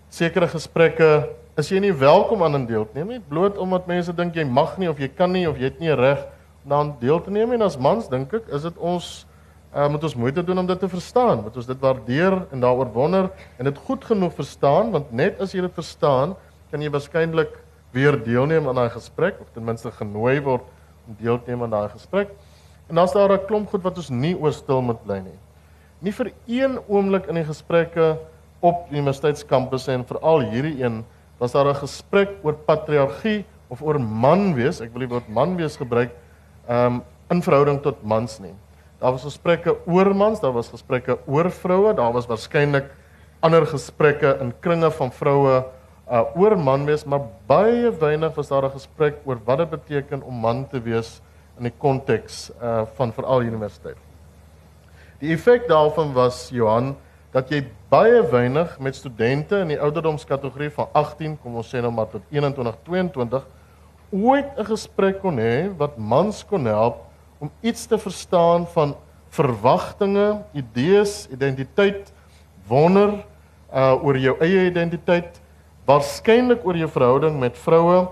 [0.08, 4.12] Sekere gesprekke is jy nie welkom aan in deel te neem nie, bloot omdat mense
[4.12, 6.22] dink jy mag nie of jy kan nie of jy het nie reg
[6.64, 7.58] om aan deel te neem nie.
[7.60, 9.10] En as mans dink ek, is dit ons
[9.74, 12.90] uh, moet ons moeite doen om dit te verstaan, moet ons dit waardeer en daaroor
[12.92, 16.34] wonder en dit goed genoeg verstaan want net as jy dit verstaan,
[16.70, 17.54] kan jy waarskynlik
[17.94, 20.66] weer deelneem aan daai gesprek of ten minste genooi word
[21.08, 22.30] om deel te neem aan daai gesprek.
[22.88, 25.38] En dan's daar 'n klomp goed wat ons nie oor stil moet bly nie.
[26.00, 28.18] Nie vir een oomblik in die gesprekke
[28.60, 31.04] op universiteitskampusse en veral hierdie een
[31.38, 34.80] was daar 'n gesprek oor patriargie of oor man wees.
[34.80, 36.10] Ek wil die woord man wees gebruik
[36.68, 38.54] um in verhouding tot mans nie.
[39.00, 42.90] Daar was gesprekke oor mans, daar was gesprekke oor vroue, daar was waarskynlik
[43.40, 45.62] ander gesprekke in kringe van vroue
[46.10, 50.22] uh oor man wees, maar baie weinig was daar 'n gesprek oor wat dit beteken
[50.22, 51.22] om man te wees
[51.56, 53.96] in die konteks uh van veral universiteit.
[55.18, 56.96] Die effek daarvan was Johan
[57.32, 61.92] dat jy baie weinig met studente in die ouderdomskategorie van 18, kom ons sê nou
[61.92, 63.46] maar tot 21, 22
[64.10, 67.09] ooit 'n gesprek kon hê wat mans kon help
[67.40, 68.94] om iets te verstaan van
[69.32, 72.12] verwagtinge, idees, identiteit,
[72.68, 73.22] wonder
[73.70, 75.38] uh oor jou eie identiteit,
[75.86, 78.08] waarskynlik oor jou verhouding met vroue,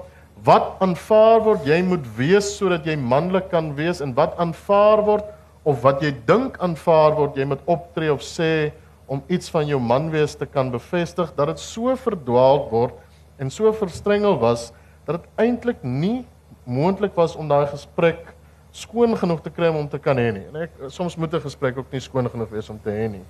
[0.46, 5.32] wat aanvaar word jy moet wees sodat jy manlik kan wees en wat aanvaar word
[5.66, 8.70] of wat jy dink aanvaar word jy moet optree of sê
[9.10, 12.94] om iets van jou manwees te kan bevestig dat dit so verdwaal word
[13.42, 14.70] en so verstrengel was
[15.08, 16.22] dat dit eintlik nie
[16.68, 18.34] moontlik was om daai gesprek
[18.78, 20.46] skoon genoeg te kry om te kan hê nie.
[20.50, 23.24] En ek soms moet 'n gesprek ook nie skoon genoeg wees om te hê nie.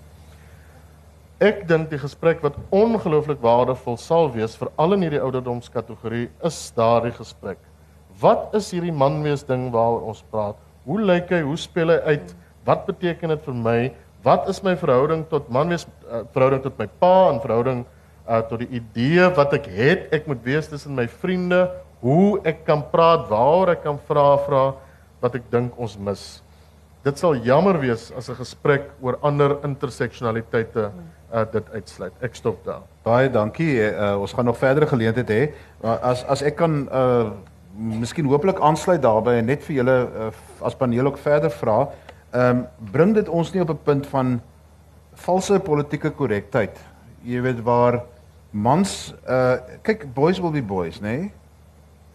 [1.41, 6.73] Ek dink die gesprek wat ongelooflik waardevol sal wees vir al in hierdie ouderdomskategorie is
[6.75, 7.59] daardie gesprek.
[8.21, 10.57] Wat is hierdie manwees ding waaroor ons praat?
[10.85, 11.43] Hoe lyk hy?
[11.47, 12.35] Hoe speel hy uit?
[12.65, 13.93] Wat beteken dit vir my?
[14.25, 17.85] Wat is my verhouding tot man wees uh, verhouding tot my pa en verhouding
[18.27, 21.69] uh, tot die idee wat ek het ek moet wees tussen my vriende,
[22.03, 24.65] hoe ek kan praat, waar ek kan vra vra
[25.21, 26.43] wat ek dink ons mis.
[27.05, 30.91] Dit sal jammer wees as 'n gesprek oor ander interseksionaliteite
[31.33, 32.13] uh, dit uitsluit.
[32.21, 32.83] Ek stop daar.
[33.05, 33.79] Baie dankie.
[33.81, 35.53] Uh, ons gaan nog verdere geleenthede hê.
[35.83, 37.31] As as ek kan uh
[37.79, 40.31] miskien hopelik aansluit daarbey en net vir julle uh,
[40.67, 41.89] as paneel ook verder vra.
[42.33, 44.41] Ehm um, bring dit ons nie op 'n punt van
[45.15, 46.79] valse politieke korrektheid.
[47.23, 48.03] Jy weet waar
[48.51, 51.19] mans uh kyk boys will be boys, nê?
[51.19, 51.33] Nee?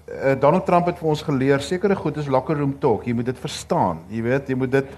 [0.04, 3.06] Uh, Donald Trump het vir ons geleer sekere goed is locker room talk.
[3.08, 4.02] Jy moet dit verstaan.
[4.12, 4.90] Jy weet, jy moet dit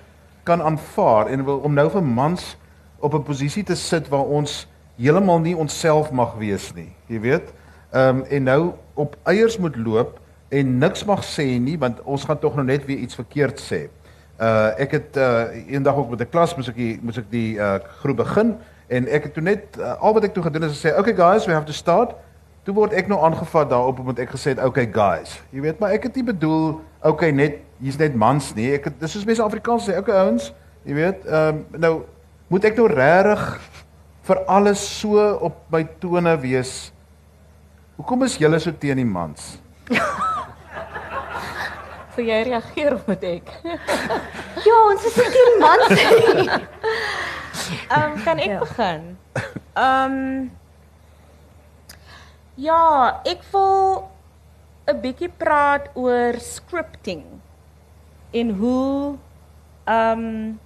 [0.43, 2.57] kan aanvaar en wil om nou vir mans
[2.99, 6.95] op 'n posisie te sit waar ons heeltemal nie onsself mag wees nie.
[7.07, 7.53] Jy weet?
[7.91, 12.23] Ehm um, en nou op eiers moet loop en niks mag sê nie want ons
[12.23, 13.87] gaan tog nou net weer iets verkeerd sê.
[14.41, 17.57] Uh ek het uh eendag ook met 'n klas moes ek die moes ek die
[17.57, 20.81] uh groep begin en ek het toe net uh, al wat ek toe gedoen is
[20.81, 22.15] gesê okay guys we have to start.
[22.65, 25.35] Toe word ek nou aangevat daarop omdat ek gesê het okay guys.
[25.53, 26.63] Jy weet maar ek het nie bedoel
[27.05, 28.71] okay net hier's net mans nie.
[28.73, 30.49] Ek het dis soos mense Afrikaans sê okay ouens.
[30.85, 31.93] Jy weet ehm um, nou
[32.49, 33.45] moet ek nou regtig
[34.25, 36.73] vir alles so op my tone wees.
[37.99, 39.59] Hoekom is julle so teen die mans?
[42.15, 43.55] Vir jy reageer of moet ek?
[44.65, 46.45] Ja, ons is nie teen mans nie.
[47.93, 48.61] Ehm um, kan ek ja.
[48.65, 49.09] begin?
[49.77, 50.49] Ehm um,
[52.55, 54.07] Ja, ek wil
[54.87, 57.23] 'n bietjie praat oor scripting
[58.31, 59.17] en hoe
[59.83, 60.59] ehm um,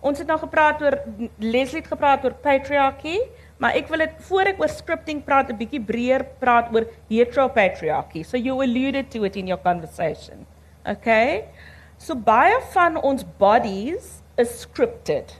[0.00, 0.96] ons het nou gepraat oor
[1.38, 3.18] Leslie het gepraat oor patriarchy,
[3.62, 8.24] maar ek wil dit voor ek oor scripting praat 'n bietjie breër praat oor heteropatriarchy.
[8.24, 10.46] So you alluded to it in your conversation.
[10.84, 11.44] Okay?
[11.98, 15.38] So baie van ons bodies is scripted.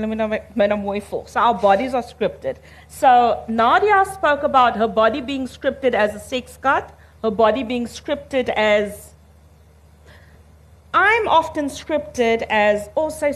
[0.00, 1.28] Nou mooi volg.
[1.28, 2.56] So our bodies are scripted.
[2.88, 6.84] So Nadia spoke about her body being scripted as a sex god,
[7.22, 9.14] her body being scripted as
[10.94, 13.32] I'm often scripted as also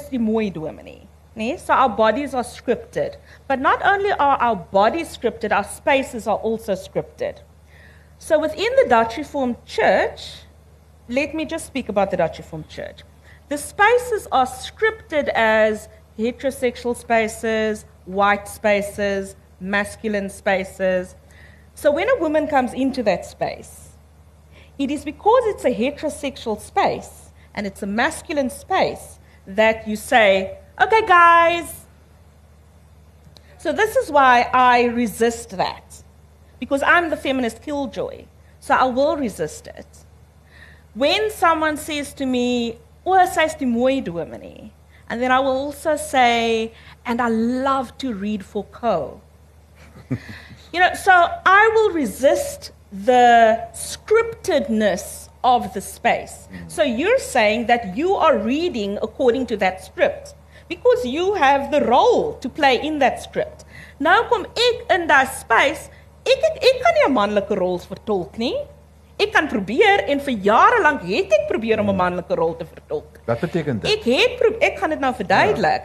[0.51, 1.09] dominee.
[1.35, 3.17] Nee, so our bodies are scripted.
[3.47, 7.41] But not only are our bodies scripted, our spaces are also scripted.
[8.19, 10.37] So within the Dutch Reformed Church,
[11.09, 13.03] let me just speak about the Dutch Reformed Church.
[13.49, 15.89] The spaces are scripted as
[16.19, 21.15] heterosexual spaces, white spaces, masculine spaces.
[21.75, 23.91] So when a woman comes into that space,
[24.79, 30.59] it is because it's a heterosexual space and it's a masculine space that you say,
[30.81, 31.87] okay, guys.
[33.59, 36.03] So this is why I resist that
[36.61, 38.27] because I'm the feminist killjoy.
[38.61, 39.87] So I will resist it.
[40.95, 44.73] When someone says to me, "Oh, sy's die mooi dominee,"
[45.09, 46.73] and then I will also say,
[47.05, 49.21] "And I love to read Foucault."
[50.73, 56.49] you know, so I will resist the scriptedness of the space.
[56.53, 56.71] Mm.
[56.71, 60.35] So you're saying that you are reading according to that script
[60.69, 63.65] because you have the role to play in that script.
[63.99, 65.91] Nou kom ek in daai space
[66.27, 68.57] Ek ek, ek kan nie 'n manlike rol vertolk nie.
[69.17, 72.67] Ek kan probeer en vir jare lank het ek probeer om 'n manlike rol te
[72.67, 73.21] vertolk.
[73.27, 73.91] Wat beteken dit?
[73.91, 75.85] Ek het pro ek gaan dit nou verduidelik.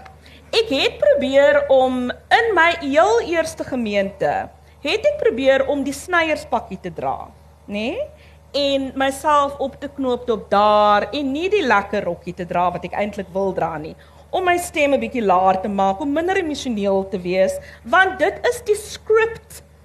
[0.52, 4.50] Ek het probeer om in my heel eerste gemeente
[4.82, 7.30] het ek probeer om die snyerspakkie te dra,
[7.67, 7.96] nê?
[7.96, 8.08] Nee?
[8.54, 12.84] En myself op te knoop tot daar en nie die lekker rokkie te dra wat
[12.84, 13.96] ek eintlik wil dra nie
[14.32, 18.36] om my stem 'n bietjie laer te maak, om minder emosioneel te wees, want dit
[18.48, 19.39] is die skrip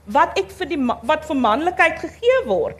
[0.06, 2.78] wat ek vir die wat vir manlikheid gegee word.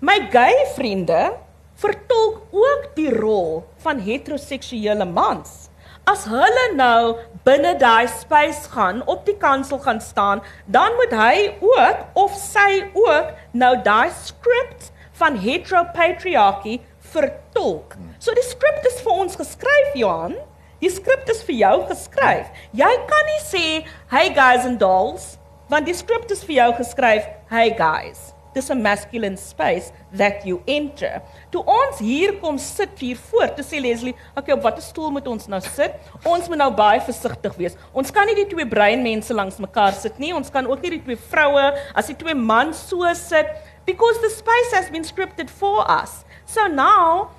[0.00, 1.36] My gay vriende
[1.78, 5.68] vertolk ook die rol van heteroseksuele mans.
[6.10, 7.14] As hulle nou
[7.46, 12.82] binne daai space gaan, op die kansel gaan staan, dan moet hy ook of sy
[12.90, 14.90] ook nou daai skrip
[15.22, 16.80] van heteropatriarchy
[17.14, 17.94] vertolk.
[18.18, 20.34] So die skrip is vir ons geskryf, Johan.
[20.82, 22.50] Die skrip is vir jou geskryf.
[22.74, 23.66] Jy kan nie sê,
[24.10, 25.38] "Hey guys and dolls,"
[25.70, 30.62] want die skrip is vir jou geskryf, "Hey guys." Dis 'n masculine space that you
[30.66, 31.22] enter.
[31.50, 35.26] Toe ons hier kom sit hier voor, toe sê Leslie, "Oké, op watter stoel moet
[35.26, 35.92] ons nou sit?
[36.24, 37.76] Ons moet nou baie versigtig wees.
[37.92, 40.34] Ons kan nie die twee brein mense langs mekaar sit nie.
[40.34, 43.46] Ons kan ook nie die twee vroue as die twee mans so sit
[43.84, 46.24] because the space has been scripted for us.
[46.46, 47.30] So now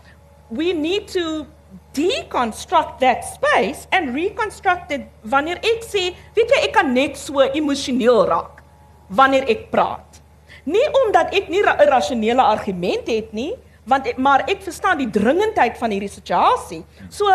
[0.49, 1.45] we need to
[1.93, 7.43] deconstruct that space and reconstruct it wanneer ek sê, weet jy, ek kan net so
[7.55, 8.61] emosioneel raak
[9.15, 10.04] wanneer ek praat.
[10.65, 13.53] Nie omdat ek nie 'n rasionele argument het nie,
[13.85, 16.83] want ek, maar ek verstaan die dringendheid van hierdie situasie.
[17.09, 17.25] So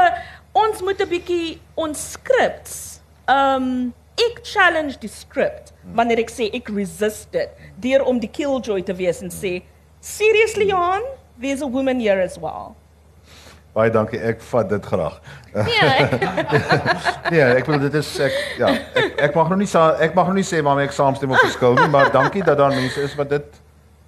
[0.52, 6.68] ons moet 'n bietjie ons skrips um ek challenge die skrip wanneer ek sê ek
[6.68, 9.62] resist it deur om die killjoy te wees en sê
[10.00, 11.02] seriously Johan,
[11.38, 12.76] there's a woman here as well.
[13.72, 15.20] Baie dankie, ek vat dit graag.
[15.54, 15.88] Ja.
[17.32, 20.26] nee, ek wil dit is ek ja, ek ek mag nog nie sa, ek mag
[20.30, 23.14] nog nie sê waarmee ek saamstem of verskil nie, maar dankie dat daar mense is
[23.18, 23.60] wat dit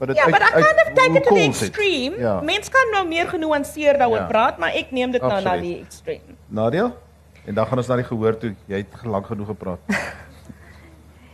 [0.02, 2.18] wat dit Ja, maar ek kan dit take it to the extreme.
[2.18, 2.34] Ja.
[2.42, 4.26] Mense kan nou meer genuanceer daaroor Ja.
[4.26, 5.62] praat, maar ek neem dit nou na Absoluut.
[5.62, 6.36] die extreme.
[6.48, 6.90] Nadia?
[7.46, 8.54] En dan gaan ons na die gehoor toe.
[8.66, 9.78] Jy het lank genoeg gepraat.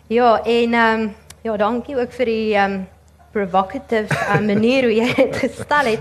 [0.08, 1.14] Ja, en ehm um,
[1.44, 2.86] ja, dankie ook vir die ehm um,
[3.32, 6.00] provocative uh, manier hoe jy dit gestel het.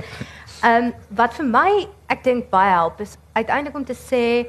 [0.64, 4.48] Ehm um, wat vir my ek dink baie help is uiteindelik om te sê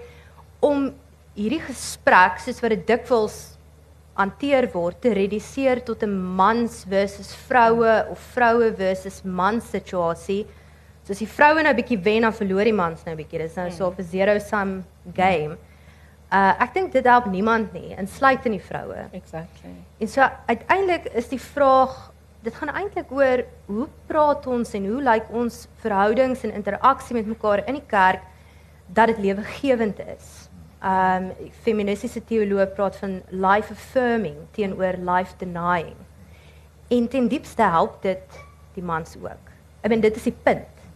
[0.64, 0.88] om
[1.36, 3.36] hierdie gesprek soos wat dit dikwels
[4.18, 10.46] hanteer word te reduseer tot 'n mans versus vroue of vroue versus mans situasie.
[11.04, 13.38] So as die vroue nou 'n bietjie wen dan verloor die mans nou 'n bietjie.
[13.38, 15.56] Dis nou so 'n zero sum game.
[16.32, 19.08] Uh ek dink dit help niemand nie, insluitend die vroue.
[19.12, 19.70] Exactly.
[20.00, 25.00] En so uiteindelik is die vraag dit gaan eintlik oor hoe praat ons en hoe
[25.02, 28.22] lyk ons verhoudings en interaksie met mekaar in die kerk
[28.94, 30.28] dat dit lewegewend is.
[30.78, 31.32] Um
[31.64, 35.96] feministiese teoloë praat van life affirming teenoor life denying.
[36.88, 38.38] En ten diepste help dit
[38.76, 39.50] die mans ook.
[39.82, 40.86] Ek bedoel dit is die punt.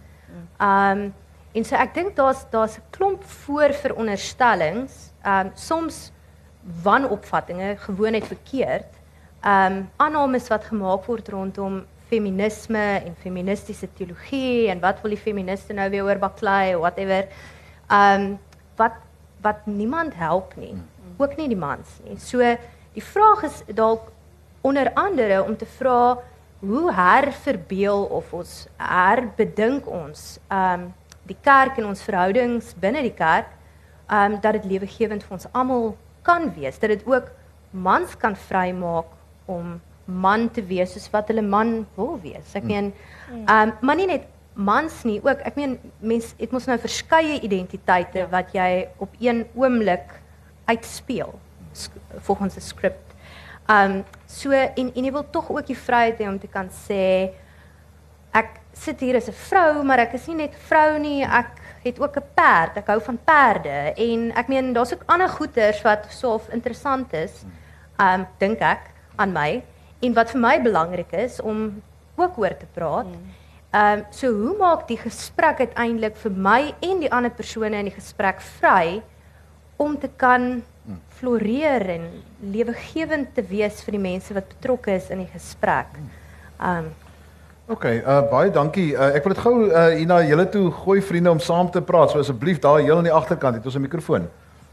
[0.62, 1.10] Um
[1.52, 6.12] en so ek dink daar's daar's 'n klomp voorveronderstellings, um soms
[6.82, 9.01] wanopvattinge, gewoonheid verkeerd.
[9.42, 15.74] Um aannames wat gemaak word rondom feminisme en feministiese teologie en wat wil die feministe
[15.74, 17.26] nou weer oor baklei of whatever.
[17.90, 18.36] Um
[18.78, 19.00] wat
[19.42, 20.76] wat niemand help nie.
[21.18, 22.14] Ook nie die mans nie.
[22.22, 22.38] So
[22.94, 24.12] die vraag is dalk
[24.62, 26.18] onder andere om te vra
[26.60, 30.92] hoe herverbeel of ons herbedink ons um
[31.26, 33.50] die kerk en ons verhoudings binne die kerk
[34.06, 37.32] um dat dit lewegewend vir ons almal kan wees dat dit ook
[37.74, 39.10] mans kan vrymaak
[39.52, 42.54] om man te wees soos wat hulle man wil wees.
[42.58, 42.92] Ek meen
[43.30, 48.26] um maar nie net mans nie ook ek meen mens het mos nou verskeie identiteite
[48.32, 50.20] wat jy op een oomblik
[50.68, 51.32] uitspeel
[52.26, 53.12] volgens 'n skrip
[53.68, 57.30] Um so en en jy wil tog ook die vryheid hê om te kan sê
[58.34, 62.00] ek sit hier as 'n vrou, maar ek is nie net vrou nie, ek het
[62.00, 62.76] ook 'n perd.
[62.76, 63.94] Ek hou van perde.
[63.96, 67.44] En ek meen daar's ook ander goeters wat soof interessant is.
[67.98, 69.62] Um dink ek aan my
[70.02, 71.82] en wat vir my belangrik is om
[72.16, 73.06] ook oor te praat.
[73.72, 77.96] Um so hoe maak die gesprek uiteindelik vir my en die ander persone in die
[77.96, 79.02] gesprek vry
[79.76, 80.62] om te kan
[81.18, 82.08] floreer en
[82.52, 85.94] lewegewend te wees vir die mense wat betrokke is in die gesprek.
[86.58, 86.90] Um
[87.70, 88.90] OK, uh baie dankie.
[88.92, 91.80] Uh, ek wil dit gou uh, hier na julle toe gooi vriende om saam te
[91.80, 92.10] praat.
[92.10, 94.26] So asseblief daar heel aan die agterkant het ons 'n mikrofoon.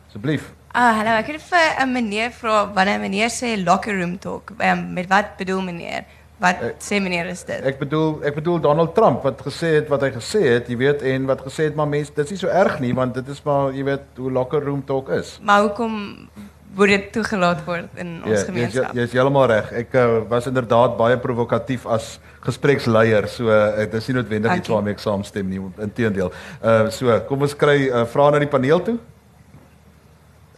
[0.10, 0.50] Asseblief.
[0.74, 4.52] Ah, hallo, ek wil vir 'n meneer vra wanneer meneer sê locker room talk.
[4.60, 6.06] Um, met wat bedoel meneer?
[6.40, 7.62] Wat sê meneer is dit?
[7.66, 11.02] Ek bedoel ek bedoel Donald Trump wat gesê het wat hy gesê het, jy weet,
[11.02, 13.42] en wat gesê het maar mense, dit is nie so erg nie want dit is
[13.44, 15.40] maar jy weet hoe locker room talk is.
[15.44, 16.30] maar hoekom
[16.76, 18.94] word dit toegelaat word in ons Ja, gemeenskap.
[18.96, 19.72] jy's heeltemal reg.
[19.74, 23.28] Ek uh, was inderdaad baie provokatief as gespreksleier.
[23.28, 24.74] So uh, dit is nie noodwendig iets Dankie.
[24.76, 26.32] waarmee ek saamstem nie, inteendeel.
[26.64, 28.98] Uh so, kom ons kry uh, vrae na die paneel toe.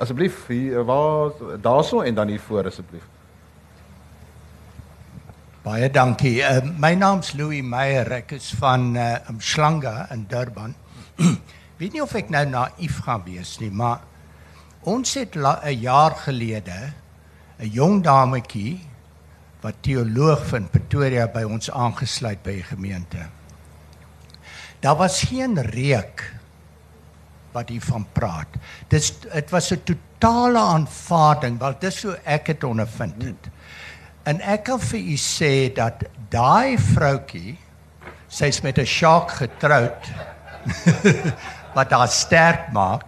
[0.02, 3.04] Asseblief, hier uh, waar daarso en dan hier voor asseblief.
[5.62, 6.40] Baie dankie.
[6.42, 8.10] Uh, my naam's Louis Meyer.
[8.18, 10.74] Ek is van uh, Umhlanga in Durban.
[11.78, 14.02] Weet nie of ek nou naïef gaan wees nie, maar
[14.90, 16.94] ons het 'n jaar gelede
[17.62, 18.82] 'n jong dametjie
[19.62, 23.30] wat teoloog van Pretoria by ons aangesluit by die gemeente.
[24.82, 26.41] Daar was geen reuk
[27.54, 28.48] wat hiervan praat.
[28.88, 33.50] Dis dit was 'n totale aanvaarding, want dis hoe ek dit ondervind het.
[34.24, 37.58] En ek kan vir u sê dat daai vroutjie
[38.28, 40.12] sy's met 'n shark getroud
[41.78, 43.06] wat haar sterk maak.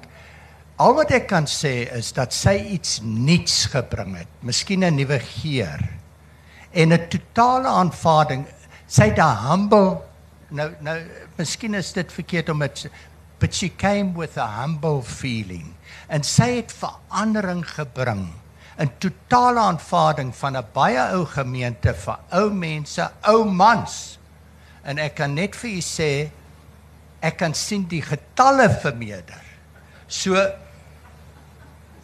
[0.75, 5.19] Al wat ek kan sê is dat sy iets nuuts gebring het, miskien 'n nuwe
[5.19, 5.79] geur
[6.71, 8.45] en 'n totale aanvaarding.
[8.87, 10.01] Sy het 'n humble
[10.53, 10.97] nou nou
[11.37, 12.85] miskien is dit verkeerd om dit
[13.43, 15.73] but she came with a humble feeling
[16.07, 18.21] en sy het verandering gebring
[18.79, 24.17] 'n totale aanvaarding van 'n baie ou gemeente vir ou mense, ou mans.
[24.83, 26.29] En ek kan net vir u sê
[27.21, 29.43] ek kan sien die getalle vermeerder.
[30.07, 30.35] So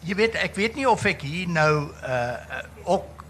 [0.04, 2.36] jy weet ek weet nie of ek hier nou uh,
[2.84, 3.24] ook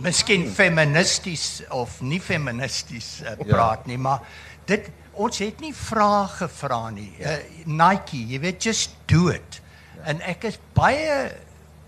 [0.00, 4.20] miskien feministies of nie feministies uh, praat nie, maar
[4.64, 7.10] dit ons het nie vrae gevra nie.
[7.20, 9.60] Uh, Nike, jy weet just do it.
[10.04, 11.32] En ek is baie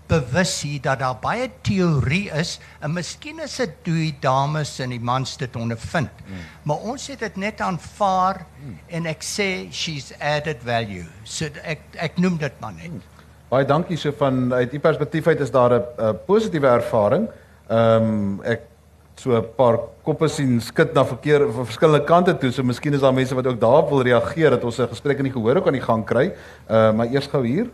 [0.07, 4.93] bewus hier dat daar baie teorie is en miskien is dit hoe die dames en
[4.93, 6.11] die mans dit ondervind.
[6.27, 6.43] Mm.
[6.69, 8.77] Maar ons het dit net aanvaar mm.
[8.99, 11.07] en ek sê she's added value.
[11.23, 12.93] So ek ek noem dit maar net.
[12.93, 13.01] Mm.
[13.49, 17.27] Baie dankie so van uit die perspektief uit is daar 'n positiewe ervaring.
[17.69, 18.69] Ehm um, ek
[19.15, 22.51] so 'n paar koppe sien skud na verkeer van verskillende kante toe.
[22.51, 25.23] So miskien is daar mense wat ook daarop wil reageer dat ons 'n gesprek in
[25.23, 26.33] die gehoor ook aan die gang kry.
[26.69, 27.69] Uh maar eers gou hier.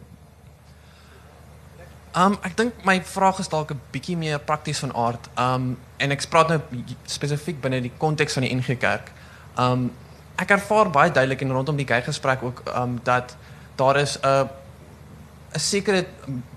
[2.15, 5.29] Um ek dink my vraag is dalk 'n bietjie meer prakties van aard.
[5.37, 6.61] Um en ek praat nou
[7.05, 9.11] spesifiek binne die konteks van die NG Kerk.
[9.57, 9.91] Um
[10.37, 13.35] ek ervaar baie duidelik en rondom die gey gesprek ook um dat
[13.75, 14.49] daar is 'n
[15.53, 16.05] 'n sekere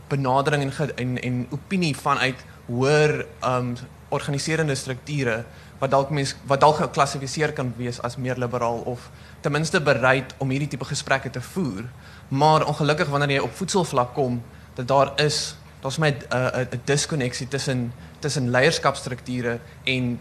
[0.08, 3.76] benadering en en en opinie vanuit hoër um
[4.14, 5.42] organiserende strukture
[5.82, 9.10] wat dalk mens wat dalk geklassifiseer kan wees as meer liberaal of
[9.40, 11.84] ten minste bereid om hierdie tipe gesprekke te voer.
[12.28, 14.40] Maar ongelukkig wanneer jy op voedselvlak kom,
[14.74, 20.20] dat daar is daar's my 'n uh, 'n diskonneksie tussen tussen leierskapstrukture en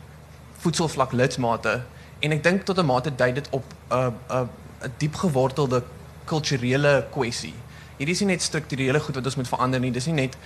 [0.57, 1.81] voedselvlak lidmate
[2.19, 4.47] en ek dink tot 'n mate dui dit op 'n uh, 'n uh,
[4.83, 5.83] 'n diep gewortelde
[6.25, 7.55] kulturele kwessie.
[7.97, 10.37] Hierdie is nie net strukturele goed wat ons moet verander nie, dis nie net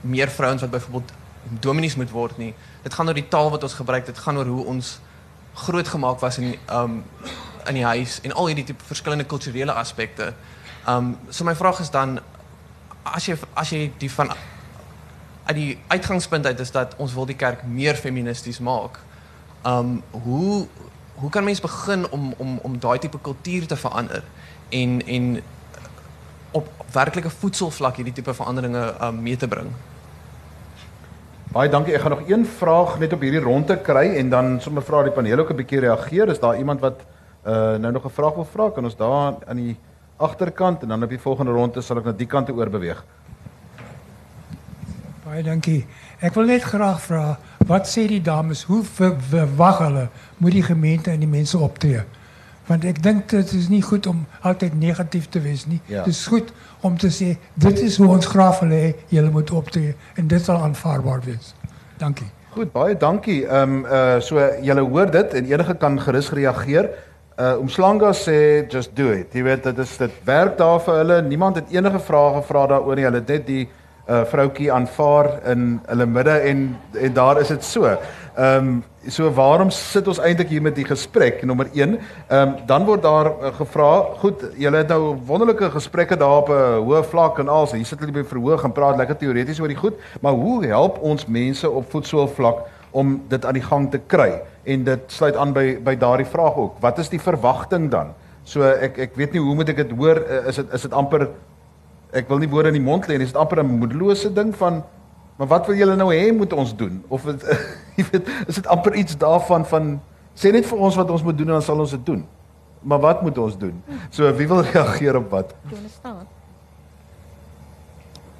[0.00, 1.12] meer vrouens wat byvoorbeeld
[1.48, 2.54] dominees moet word nie.
[2.82, 4.98] Dit gaan oor die taal wat ons gebruik, dit gaan oor hoe ons
[5.54, 7.04] grootgemaak was in um
[7.68, 10.32] in die huis en al hierdie tipe verskillende kulturele aspekte.
[10.88, 12.20] Um so vraag is dan
[13.02, 14.32] as jy as jy die van
[15.44, 18.98] uit die uitgangspunt uit is dat ons wil die kerk meer feministies maak.
[19.64, 20.66] Um hoe
[21.14, 24.24] hoe kan mens begin om om om daai tipe kultuur te verander
[24.68, 25.42] en en
[26.50, 29.68] op, werklike voedselvlak hierdie tipe veranderinge um mee te bring?
[31.50, 31.94] Baie dankie.
[31.96, 35.12] Ek gaan nog een vraag net op hierdie ronde kry en dan sommer vra die
[35.14, 36.28] paneel ook 'n bietjie reageer.
[36.28, 37.00] Is daar iemand wat
[37.46, 38.70] uh nou nog 'n vraag wil vra?
[38.70, 39.76] Kan ons daar aan die
[40.16, 43.04] agterkant en dan op die volgende ronde sal ek na die kant toe oorbeweeg.
[45.24, 45.86] Baie dankie.
[46.20, 50.62] Ek wil net graag vra, wat sê die dames, hoe ver- verwag hulle moet die
[50.62, 52.02] gemeente en die mense optree?
[52.70, 55.80] Want ek dink dit is nie goed om altyd negatief te nie.
[55.90, 56.04] Ja.
[56.04, 56.52] Dit is goed
[56.86, 60.44] om te sê dit is hoe ons graag wil hê julle moet optree en dit
[60.44, 61.54] sal aanvaarbaar wees.
[61.98, 62.28] Dankie.
[62.54, 63.42] Goed, baie dankie.
[63.46, 66.90] Ehm um, uh so julle hoor dit en enige kan gerus reageer.
[67.38, 69.34] Uh Umslanga sê just do it.
[69.34, 71.22] Jy weet dit is dit werk daar vir hulle.
[71.22, 73.04] Niemand het enige vrae gevra daaroor nie.
[73.04, 73.68] Hulle het net die
[74.10, 76.64] uh vroutjie aanvaar in hulle midde en
[76.98, 77.84] en daar is dit so.
[78.40, 81.98] Ehm um, so waarom sit ons eintlik hier met die gesprek nommer 1?
[82.28, 83.90] Ehm um, dan word daar uh, gevra,
[84.22, 87.66] goed, julle het nou wonderlike gesprekke daar op 'n uh, hoë vlak en al.
[87.66, 90.66] So hier sit hulle by verhoog en praat lekker teoreties oor die goed, maar hoe
[90.66, 94.40] help ons mense op voetsoolvlak om dit aan die gang te kry?
[94.64, 96.80] En dit sluit aan by by daardie vraag ook.
[96.80, 98.14] Wat is die verwagting dan?
[98.44, 100.16] So ek ek weet nie hoe moet ek dit hoor?
[100.46, 101.28] Is dit is dit amper
[102.12, 103.26] ek wil nie woorde in die mond lê nie.
[103.28, 104.82] Is dit amper 'n moedelose ding van
[105.40, 107.04] maar wat wil julle nou hê moet ons doen?
[107.08, 107.42] Of het,
[107.96, 110.00] jy weet, is dit amper iets daarvan van
[110.36, 112.26] sê net vir ons wat ons moet doen en dan sal ons dit doen.
[112.82, 113.82] Maar wat moet ons doen?
[114.10, 115.54] So wie wil reageer op wat?
[115.68, 116.26] Jy onderstaan?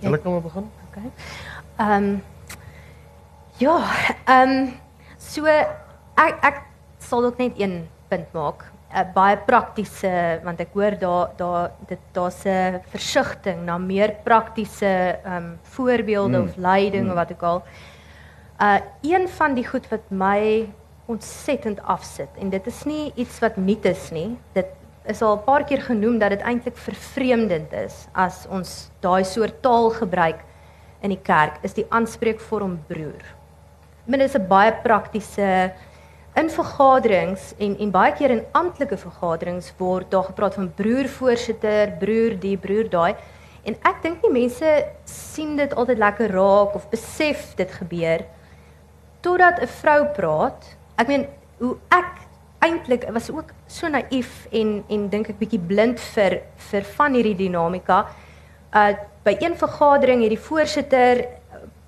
[0.00, 0.68] Julle kan maar begin.
[0.90, 1.10] Okay.
[1.76, 2.22] Ehm um,
[3.60, 3.76] ja,
[4.24, 4.70] ehm um,
[5.18, 6.62] so ek ek
[6.98, 8.69] sal ook net een punt maak.
[8.94, 15.18] Uh, baie praktiese want ek hoor daar daar dit daar's 'n versigtiging na meer praktiese
[15.24, 16.44] ehm um, voorbeelde mm.
[16.44, 17.10] of leiding mm.
[17.10, 17.62] of wat ook al.
[18.60, 20.68] Uh een van die goed wat my
[21.06, 24.38] ontsettend afsit en dit is nie iets wat nuut is nie.
[24.52, 24.66] Dit
[25.04, 29.62] is al 'n paar keer genoem dat dit eintlik vervreemdend is as ons daai soort
[29.62, 30.44] taal gebruik
[31.00, 33.24] in die kerk is die aanspreekvorm broer.
[34.04, 35.72] Dit is 'n baie praktiese
[36.40, 42.36] in vergaderings en en baie keer in amptelike vergaderings word daar gepraat van broervoorsitter, broer
[42.40, 43.14] die, broer daai.
[43.68, 44.70] En ek dink nie mense
[45.08, 48.24] sien dit altyd lekker raak of besef dit gebeur
[49.20, 50.76] totdat 'n vrou praat.
[50.96, 51.26] Ek meen
[51.58, 52.24] hoe ek
[52.60, 57.36] eintlik was ook so naïef en en dink ek bietjie blind vir vir van hierdie
[57.36, 58.06] dinamika.
[58.72, 61.26] Uh by een vergadering het die voorsitter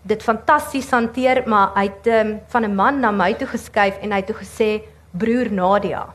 [0.02, 4.10] dit fantasties hanteer, maar hy het um, van 'n man na my toe geskuif en
[4.10, 6.06] hy het toe gesê broer Nadia.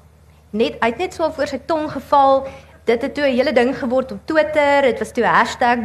[0.49, 2.47] Net hy het net so voor sy tong geval.
[2.85, 4.81] Dit het toe 'n hele ding geword op Twitter.
[4.81, 5.23] Dit was toe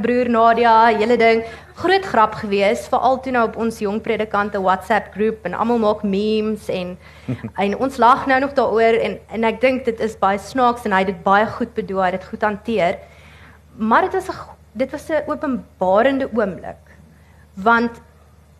[0.02, 1.44] #broer Nadia, hele ding.
[1.74, 6.02] Groot grap gewees, veral toe nou op ons jong predikante WhatsApp groep en almal maak
[6.02, 6.98] memes en
[7.64, 10.92] en ons lag nou nog daaroor en en ek dink dit is baie snaaks en
[10.92, 12.98] hy het dit baie goed bedoel, hy het dit goed hanteer.
[13.76, 14.38] Maar dit was 'n
[14.72, 16.91] dit was 'n openbarende oomblik
[17.54, 18.00] want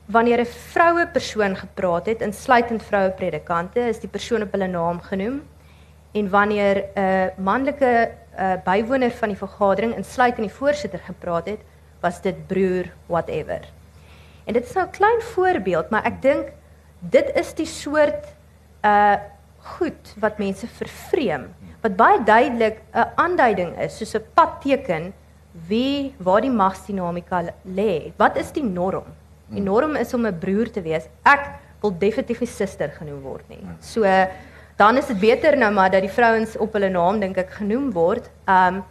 [0.05, 5.01] wanneer 'n vroue persoon gepraat het insluitend vroue predikante is die persoon op hulle naam
[5.01, 5.43] genoem.
[6.12, 11.61] En wanneer 'n manlike uh, bywoner van die vergadering insluitend die voorsitter gepraat het
[12.01, 13.61] was dit broer whatever.
[14.45, 16.49] En dit is nou 'n klein voorbeeld maar ek dink
[16.99, 18.26] dit is die soort
[18.84, 19.14] uh
[19.62, 21.55] goed wat mense vervreem.
[21.80, 25.14] Wat baie duidelik 'n aanduiding is soos 'n padteken
[25.68, 28.12] wie waar die magsdinamika lê.
[28.16, 29.05] Wat is die norm?
[29.53, 29.68] Die hmm.
[29.68, 31.09] norm is om 'n broer te wees.
[31.24, 31.50] Ek
[31.82, 33.61] wil definitief nie suster genoem word nie.
[33.80, 34.03] So
[34.76, 37.92] dan is dit beter nou maar dat die vrouens op hulle naam dink ek genoem
[37.92, 38.30] word.
[38.48, 38.82] Um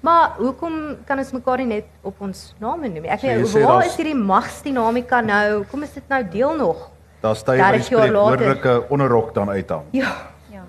[0.00, 3.04] maar hoekom kan ons mekaar nie net op ons name noem?
[3.04, 5.64] Ek weet so waar is hierdie magsdinamika nou?
[5.70, 6.88] Kom is dit nou deel nog?
[7.20, 9.84] Daar styg hy spreekwoordelike onderrok dan uit aan.
[9.92, 10.14] Ja.
[10.48, 10.64] Ja.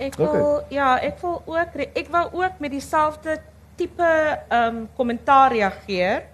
[0.00, 0.64] Ek wil okay.
[0.72, 3.36] ja, ek wil ook ek wou ook met dieselfde
[3.76, 4.08] tipe
[4.48, 6.24] ehm um, kommentaar reageer.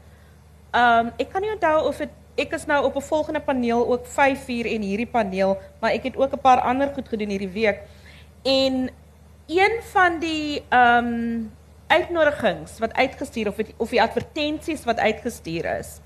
[0.71, 3.83] Ehm um, ek kan nie onthou of dit ek is nou op 'n volgende paneel
[3.93, 7.29] ook 5 uur en hierdie paneel, maar ek het ook 'n paar ander goed gedoen
[7.29, 7.81] hierdie week.
[8.45, 8.91] En
[9.47, 11.53] een van die ehm um,
[11.87, 16.01] uitnodigings wat uitgestuur of het, of die advertensies wat uitgestuur is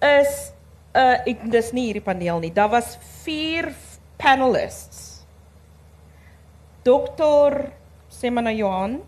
[0.00, 0.52] is
[0.92, 2.52] uh ek dis nie hierdie paneel nie.
[2.52, 3.72] Daar was 4
[4.20, 4.91] panelists
[6.82, 7.70] Dr.
[8.10, 9.02] Semana Johan,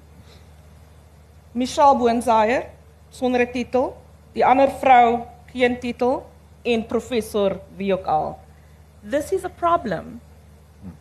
[1.55, 2.71] Michelle Boonsaier
[3.11, 3.97] sonder 'n titel,
[4.33, 6.27] die ander vrou geen titel
[6.63, 8.39] en professor wie ook al.
[9.03, 10.21] This is a problem.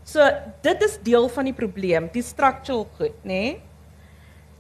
[0.04, 0.20] So
[0.62, 3.28] dit is deel van die probleem, die structural goed, nê?
[3.28, 3.62] Nee?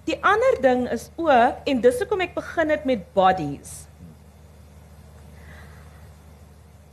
[0.03, 3.87] Die ander ding is ook en dis hoekom ek begin het met bodies.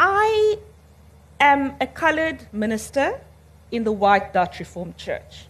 [0.00, 0.56] I
[1.42, 3.18] am a colored minister
[3.70, 5.46] in the White Dutch Reformed Church.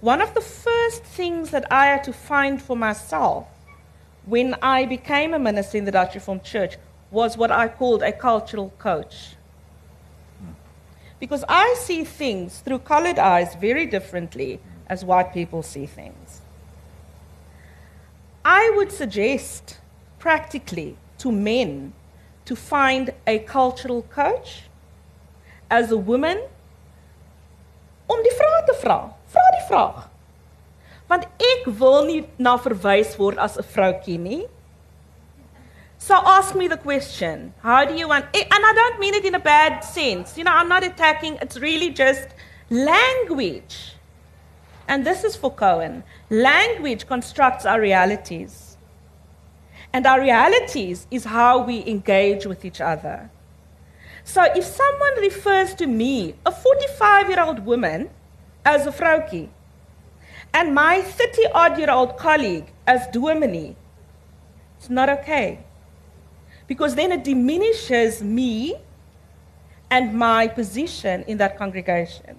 [0.00, 3.46] One of the first things that I had to find for myself
[4.24, 6.76] when I became a minister in the Dutch Reformed Church
[7.10, 9.36] was what I called a cultural coach.
[11.18, 16.40] Because I see things through colored eyes very differently as white people see things.
[18.44, 19.78] I would suggest
[20.18, 21.92] practically to men
[22.44, 24.62] to find a cultural coach.
[25.70, 26.42] As a woman,
[28.06, 28.98] om die vraag te vra.
[29.32, 30.04] Vra die vraag.
[31.06, 34.46] Want ek wil nie na verwys word as 'n vroutjie nie.
[35.98, 37.54] So ask me the question.
[37.62, 40.36] How do you want eh, and I don't mean it in a bad sense.
[40.36, 41.38] You know, I'm not attacking.
[41.40, 42.28] It's really just
[42.70, 43.94] language.
[44.88, 46.04] And this is for Cohen.
[46.30, 48.76] Language constructs our realities.
[49.92, 53.30] And our realities is how we engage with each other.
[54.26, 58.10] So if someone refers to me, a 45 year old woman,
[58.64, 59.48] as a vroukie,
[60.52, 63.76] and my 30 odd year old colleague as Dominee,
[64.76, 65.60] it's not okay.
[66.66, 68.74] Because then it diminishes me
[69.92, 72.36] and my position in that congregation.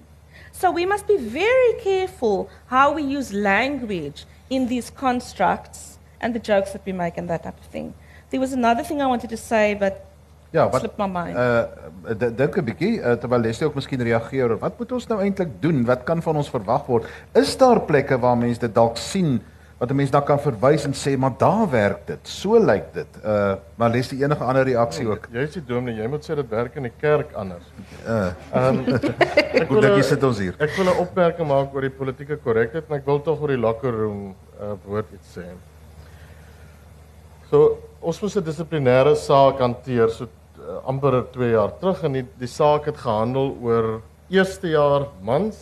[0.52, 6.38] So we must be very careful how we use language in these constructs and the
[6.38, 7.94] jokes that we make and that type of thing.
[8.28, 10.07] There was another thing I wanted to say, but
[10.50, 11.36] Ja, wat slip my mind.
[11.36, 14.56] Uh dink 'n bietjie uh, terwyl Leslie ook miskien reageer.
[14.58, 15.84] Wat moet ons nou eintlik doen?
[15.84, 17.06] Wat kan van ons verwag word?
[17.36, 19.40] Is daar plekke waar mense dit dalk sien
[19.78, 22.18] wat 'n mens dan kan verwys en sê maar daar werk dit.
[22.22, 23.06] So lyk dit.
[23.24, 25.28] Uh maar lees die enige ander reaksie ook.
[25.32, 27.64] Jy is die dominee, jy moet sê dit werk in die kerk anders.
[28.06, 28.78] Uh Ehm
[29.52, 30.54] ek Goed dat jy sit ons hier.
[30.58, 33.60] Ek wil 'n opmerking maak oor die politieke korrektheid en ek wil tog oor die
[33.60, 35.44] locker room uh, woord iets sê.
[37.50, 40.26] So ons moes 'n dissiplinêre saak hanteer so
[40.84, 45.56] amper 2 jaar terug en die, die saak het gehandel oor eerste jaar mans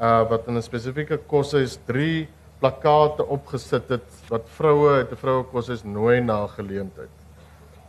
[0.00, 2.28] uh wat in 'n spesifieke koshuis 3
[2.58, 7.14] plakate opgesit het wat vroue uit 'n vroue koshuis nooi na geleentheid.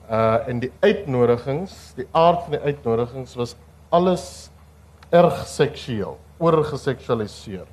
[0.09, 3.55] Uh en die uitnodigings, die aard van die uitnodigings was
[3.89, 4.49] alles
[5.09, 7.65] erg seksueel, oorgeseksualiseer.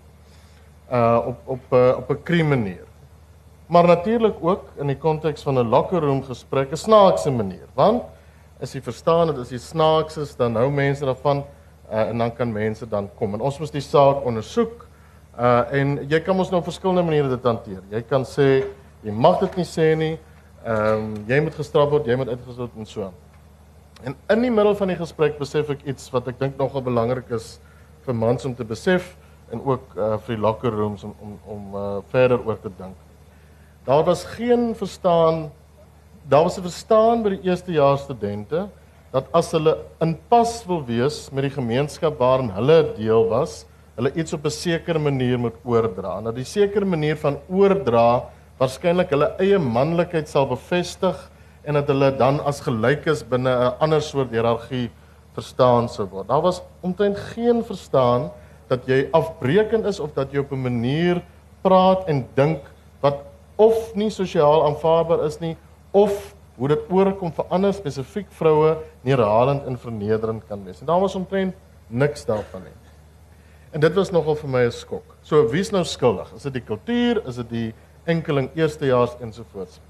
[0.93, 2.86] Uh op op uh, op 'n krie manier.
[3.66, 8.03] Maar natuurlik ook in die konteks van 'n locker room gesprek, 'n snaakse manier, want
[8.63, 11.43] as jy verstaan dat as jy snaaks is, dan hou mense daarvan
[11.91, 13.35] uh, en dan kan mense dan kom.
[13.35, 14.87] En ons moet die saak ondersoek.
[15.33, 17.81] Uh en jy kan mos nou op verskillende maniere dit hanteer.
[17.91, 18.49] Jy kan sê
[19.03, 20.15] jy mag dit nie sê nie.
[20.63, 23.09] Ehm um, jy moet gestraf word, jy moet uitgesluit en so.
[24.05, 27.31] En in die middel van die gesprek besef ek iets wat ek dink nogal belangrik
[27.35, 27.57] is
[28.07, 29.17] vir mans om te besef
[29.51, 32.97] en ook uh vir die locker rooms om om om uh, verder oor te dink.
[33.89, 35.49] Daar was geen verstaan
[36.29, 38.68] daar was 'n verstaan by die eerstejaars studente
[39.12, 43.66] dat as hulle in pas wil wees met die gemeenskap waarin hulle deel was,
[43.97, 46.18] hulle iets op 'n sekere manier moet oordra.
[46.18, 48.25] En dat die sekere manier van oordra
[48.59, 51.31] waarskynlik hulle eie manlikheid sal bevestig
[51.64, 54.91] en dat hulle dan as gelykes binne 'n ander soort hiërargie
[55.35, 56.29] verstaan sou word.
[56.29, 58.31] Daar was omtrent geen verstaan
[58.68, 61.23] dat jy afbreekend is of dat jy op 'n manier
[61.62, 62.61] praat en dink
[63.01, 63.18] wat
[63.57, 65.57] of nie sosiaal aanvaarbaar is nie
[65.93, 68.76] of hoe dit oorkom vir ander spesifiek vroue
[69.07, 70.80] neerhalend en vernederend kan wees.
[70.80, 71.55] En daar was omtrent
[71.88, 72.76] niks daarvan nie.
[73.72, 75.16] En dit was nogal vir my 'n skok.
[75.22, 76.32] So wie's nou skuldig?
[76.36, 77.22] Is dit die kultuur?
[77.26, 77.74] Is dit die
[78.05, 79.80] enkeling eerstejaars ensovoorts?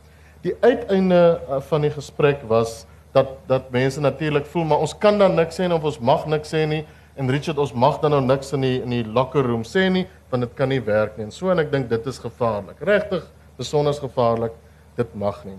[0.43, 5.19] Die uiteinde uh, van die gesprek was dat dat mense natuurlik voel maar ons kan
[5.19, 6.87] dan niks sê nie of ons mag niks sê nie
[7.17, 10.07] en Richard ons mag dan nou niks in die in die locker room sê nie
[10.31, 11.25] want dit kan nie werk nie.
[11.25, 12.81] En so en ek dink dit is gevaarlik.
[12.81, 13.27] Regtig
[13.57, 14.53] besonder gevaarlik.
[14.97, 15.59] Dit mag nie.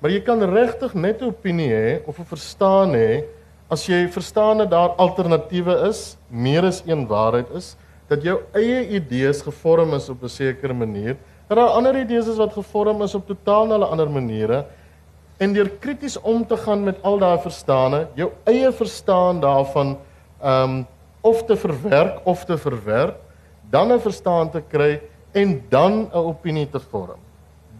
[0.00, 3.24] Maar jy kan regtig net 'n opinie hê of 'n verstaan hê
[3.70, 7.76] as jy verstaan dat daar alternatiewe is, meer as een waarheid is,
[8.08, 11.16] dat jou eie idees gevorm is op 'n sekere manier,
[11.48, 14.64] dat daar ander idees is wat gevorm is op totaal 'n ander maniere
[15.38, 19.98] en deur krities om te gaan met al daai verstane, jou eie verstaan daarvan
[20.42, 20.86] ehm um,
[21.20, 23.16] of te verwerk of te verwerp,
[23.70, 25.00] dan 'n verstaan te kry
[25.32, 27.23] en dan 'n opinie te vorm.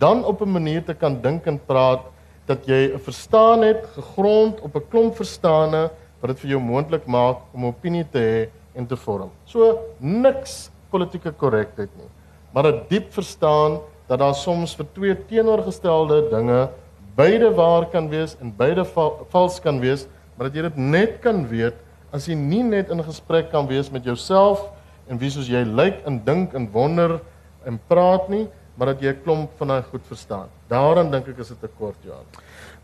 [0.05, 2.02] Dan op 'n manier te kan dink en praat
[2.44, 5.90] dat jy 'n verstaan het gegrond op 'n klomp verstane
[6.20, 8.48] wat dit vir jou moontlik maak om 'n opinie te hê
[8.78, 9.30] en te vorm.
[9.44, 12.11] So niks politieke korrektheid nie,
[12.52, 16.68] maar 'n diep verstaan dat daar soms vir twee teenoorgestelde dinge
[17.14, 21.20] beide waar kan wees en beide val, vals kan wees, maar dat jy dit net
[21.20, 21.74] kan weet
[22.12, 24.70] as jy nie net in gesprek kan wees met jouself
[25.09, 27.20] en wie soos jy lyk en dink en wonder
[27.64, 30.49] en praat nie, maar dat jy 'n klomp van daai goed verstaan.
[30.68, 32.25] Daaraan dink ek is dit 'n kort jaar.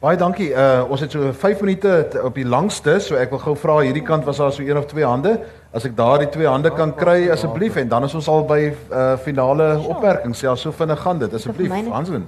[0.01, 0.51] Baie dankie.
[0.55, 4.03] Uh ons het so 5 minute op die langste, so ek wil gou vra hierdie
[4.03, 5.41] kant was daar so een of twee hande.
[5.73, 9.17] As ek daardie twee hande kan kry asseblief en dan is ons al by uh
[9.17, 10.41] finale opmerkings.
[10.41, 11.71] Ja, so vinnig gaan dit asseblief.
[11.91, 12.27] Hanslin.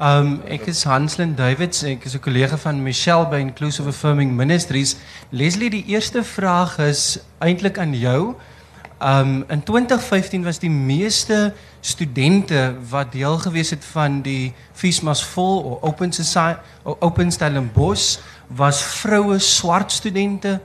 [0.00, 4.96] Um ek is Hanslin Davids, ek is 'n kollega van Michelle by Inclusive Affirming Ministries.
[5.30, 8.34] Leslie, die eerste vraag is eintlik aan jou.
[8.98, 15.60] Um in 2015 was die meeste studente wat deel gewees het van die Fiesmas Vol
[15.60, 20.58] of Open Society Open Stellenbosch was vroue swart studente.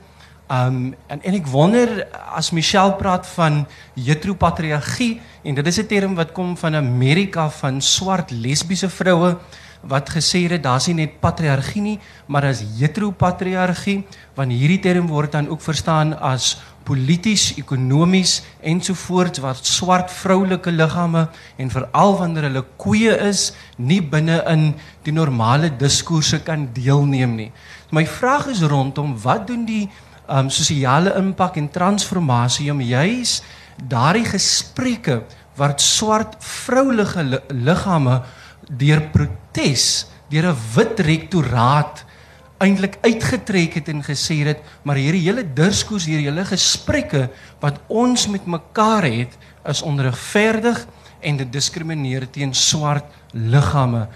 [0.50, 6.14] Um en en ek wonder as Michelle praat van heteropatriargie en dit is 'n term
[6.14, 9.38] wat kom van Amerika van swart lesbiese vroue
[9.86, 14.02] wat gesê het daar's nie net patriargie nie, maar as heteropatriargie,
[14.36, 21.26] want hierdie term word dan ook verstaan as polities, ekonomies ensovoorts wat swart vroulike liggame
[21.56, 24.72] en veral wanneer hulle koeie is, nie binne in
[25.04, 27.50] die normale diskourse kan deelneem nie.
[27.90, 29.84] My vraag is rondom wat doen die
[30.28, 33.42] um sosiale impak en transformasie om juis
[33.76, 35.20] daardie gesprekke
[35.58, 38.22] wat swart vroulike li liggame
[38.68, 42.04] deur protes deur 'n wit rektoraat
[42.64, 47.28] eintlik uitgetrek het en gesê het maar hierdie hele diskurs hierdie hele gesprekke
[47.62, 49.36] wat ons met mekaar het
[49.68, 50.84] is onregverdig
[51.24, 54.06] en dit diskrimineer teen swart liggame.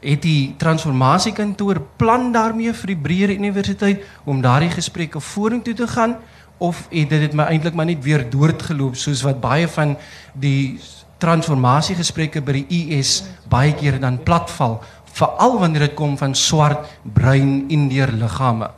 [0.00, 6.16] Het die transformasiekantoor plan daarmee vir die breër universiteit om daardie gesprekke vorentoe te gaan
[6.60, 9.96] of het dit dit my eintlik maar net weer doodgeloop soos wat baie van
[10.36, 10.80] die
[11.20, 13.20] transformasiegesprekke by die US
[13.52, 14.78] baie keer dan platval,
[15.12, 18.70] veral wanneer dit kom van swart, bruin, indiër liggame.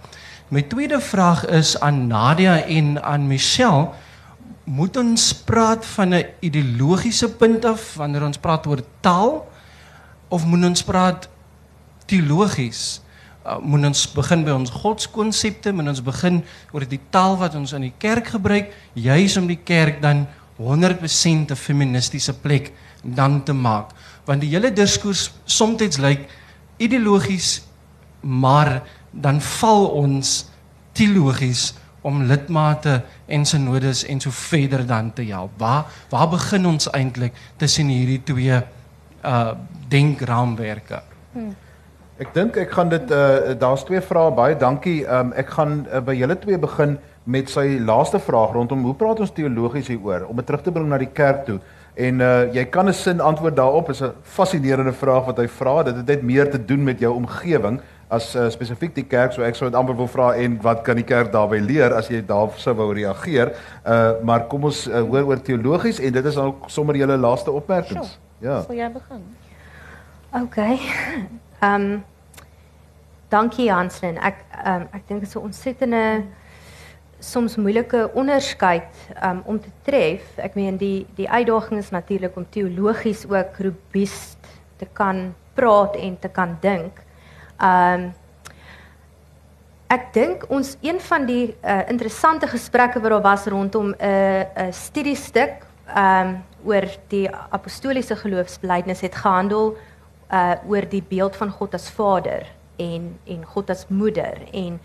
[0.52, 3.88] My tweede vraag is aan Nadia en aan Michelle,
[4.64, 9.48] moet ons praat van 'n ideologiese punt af wanneer ons praat oor taal
[10.28, 11.28] of moet ons praat
[12.06, 13.00] teologies?
[13.46, 17.72] Uh, moet ons begin by ons godskonsepte, moet ons begin oor die taal wat ons
[17.72, 20.26] in die kerk gebruik, juis om die kerk dan
[20.56, 22.72] 100% 'n feministiese plek
[23.02, 23.90] dan te maak.
[24.24, 26.28] Want die hele diskurs soms lyk
[26.82, 27.62] ideologies,
[28.20, 30.44] maar dan val ons
[30.92, 35.50] teologies om lidmate en synodes en so verder dan te help.
[35.58, 38.62] Waar waar begin ons eintlik tussen hierdie twee
[39.24, 39.52] uh
[39.88, 41.02] denkraamwerke?
[41.32, 41.54] Hmm.
[42.18, 45.02] Ek dink ek gaan dit uh daar's twee vrae baie dankie.
[45.06, 49.20] Um ek gaan uh, by julle twee begin met sy laaste vraag rondom hoe praat
[49.22, 51.60] ons teologies hieroor om dit terug te bring na die kerk toe.
[51.94, 55.82] En uh jy kan 'n sin antwoord daarop is 'n fascinerende vraag wat hy vra.
[55.82, 59.32] Dit het net meer te doen met jou omgewing as uh, spesifiek die kerk.
[59.32, 62.08] So ek sou dit amper wil vra en wat kan die kerk daarbey leer as
[62.08, 63.52] jy daar sou wou reageer?
[63.84, 67.50] Uh maar kom ons uh, hoor oor teologies en dit is ook sommer julle laaste
[67.50, 68.08] opmerkings.
[68.08, 68.50] Sure.
[68.50, 68.62] Ja.
[68.62, 69.22] Sal jy begin?
[70.42, 70.56] OK.
[70.56, 72.04] Ehm um,
[73.28, 74.18] dankie Hanslin.
[74.18, 76.22] Ek ehm um, ek dink dit is 'n ontsettende
[77.22, 80.24] soms moeilike onderskeid um, om te tref.
[80.42, 84.50] Ek meen die die uitdaging is natuurlik om teologies ook robuust
[84.82, 86.98] te kan praat en te kan dink.
[87.62, 88.10] Um
[89.92, 94.68] ek dink ons een van die uh, interessante gesprekke wat daar was rondom 'n uh,
[94.68, 95.66] 'n studiestuk
[95.96, 99.76] um oor die apostoliese geloofsbelijdenis het gehandel
[100.32, 102.46] uh oor die beeld van God as Vader
[102.76, 104.80] en en God as Moeder en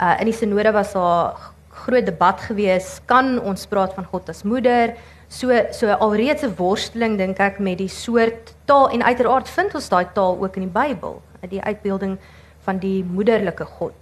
[0.00, 4.42] uh in die sinode was daar groot debat gewees kan ons praat van God as
[4.42, 4.94] moeder
[5.28, 9.88] so so alreeds 'n worsteling dink ek met die soort taal en uiteraard vind ons
[9.88, 12.18] daai taal ook in die Bybel die uitbeelding
[12.64, 13.94] van die moederlike God.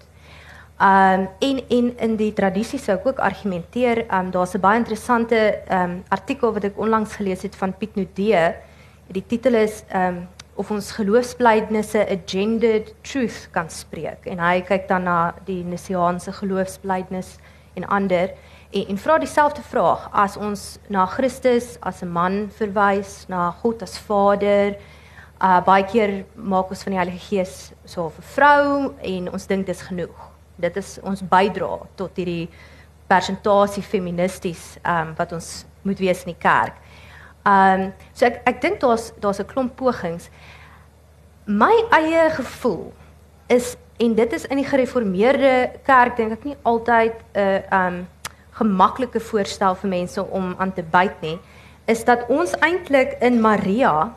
[0.80, 5.58] Um en en in die tradisie sou ek ook argumenteer um daar's 'n baie interessante
[5.70, 8.54] um artikel wat ek onlangs gelees het van Piet Nudee.
[9.10, 14.88] Die titel is um of ons geloofsbelijdenisse a gendered truth kan spreek en hy kyk
[14.88, 17.38] dan na die Nisiaanse geloofsbelijdenis
[17.78, 18.34] en ander
[18.70, 23.82] en, en vra dieselfde vraag as ons na Christus as 'n man verwys, na God
[23.82, 24.76] as Vader.
[25.40, 29.66] Uh baie keer maak ons van die Heilige Gees so 'n vrou en ons dink
[29.66, 30.18] dis genoeg.
[30.56, 32.48] Dit is ons bydra tot hierdie
[33.06, 36.74] persentasie feministies um wat ons moet wees in die kerk.
[37.46, 40.30] Um so ek ek dink daar's daar's 'n klomp pogings.
[41.46, 42.92] My eie gevoel
[43.48, 48.06] is en dit is in die gereformeerde kerk dink ek nie altyd 'n uh, um
[48.58, 51.38] gemaklike voorstel vir mense om aan te byt nie
[51.86, 54.14] is dat ons eintlik in Maria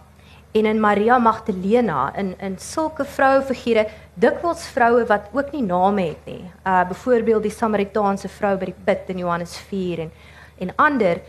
[0.52, 6.10] en in Maria Magdalena in in sulke vroue figure dikwels vroue wat ook nie name
[6.10, 6.44] het nie.
[6.66, 10.12] Uh byvoorbeeld die Samaritaanse vrou by die put in Johannes 4 en
[10.60, 11.22] en ander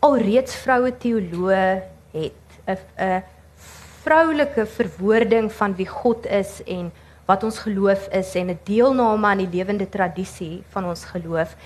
[0.00, 1.82] alreeds vroue teoloë
[2.12, 3.22] het 'n 'n
[4.04, 6.92] vroulike verwoording van wie God is en
[7.26, 11.56] wat ons geloof is en 'n deelname aan die lewende tradisie van ons geloof.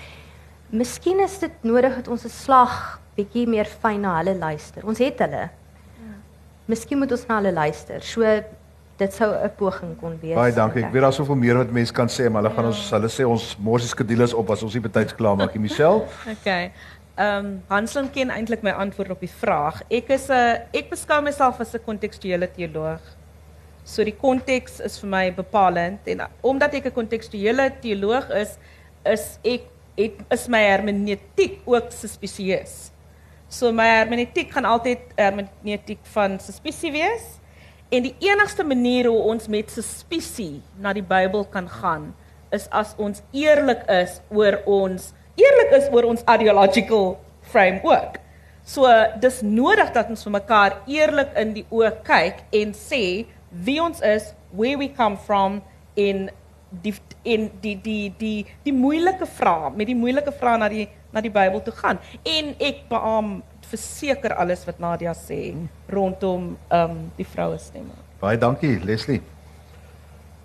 [0.69, 4.85] Miskien is dit nodig dat ons 'n slag bietjie meer fyn na hulle luister.
[4.85, 5.49] Ons het hulle.
[5.49, 6.13] Ja.
[6.65, 8.01] Miskien moet ons na hulle luister.
[8.01, 8.23] So
[8.99, 10.35] dit sou 'n poging kon wees.
[10.35, 10.83] Baie dankie.
[10.83, 12.55] Ek weet daar soveel meer wat mense kan sê, maar hulle ja.
[12.55, 15.61] gaan ons hulle sê ons morsie skedules op as ons nie betyds klaar maak nie,
[15.61, 16.05] Michelle.
[16.35, 16.71] okay.
[17.15, 19.81] Ehm um, Hanslin ken eintlik my antwoord op die vraag.
[19.89, 23.01] Ek is 'n ek beskou myself as 'n kontekstuele teoloog.
[23.89, 28.51] So die konteks is vir my bepalend en omdat ek 'n kontekstuele teoloog is,
[29.05, 29.65] is ek
[29.97, 32.91] het is my hermeneutiek ook suspisieus.
[33.49, 37.39] So my hermeneutiek gaan altyd hermeneutiek van suspisie wees.
[37.89, 42.13] En die enigste manier hoe ons met suspisie na die Bybel kan gaan,
[42.51, 48.19] is as ons eerlik is oor ons eerlik is oor ons ideological framework.
[48.63, 48.85] So
[49.19, 54.01] dis nodig dat ons vir mekaar eerlik in die oë kyk en sê wie ons
[54.01, 55.61] is, where we come from
[55.95, 56.29] in
[56.69, 56.93] die
[57.23, 61.31] in die die die die moeilike vrae, met die moeilike vrae na die na die
[61.33, 61.99] Bybel toe gaan.
[62.23, 63.39] En ek beam
[63.69, 65.55] verseker alles wat Nadia sê
[65.89, 67.97] rondom ehm um, die vroue stemme.
[68.21, 69.21] Baie dankie, Leslie.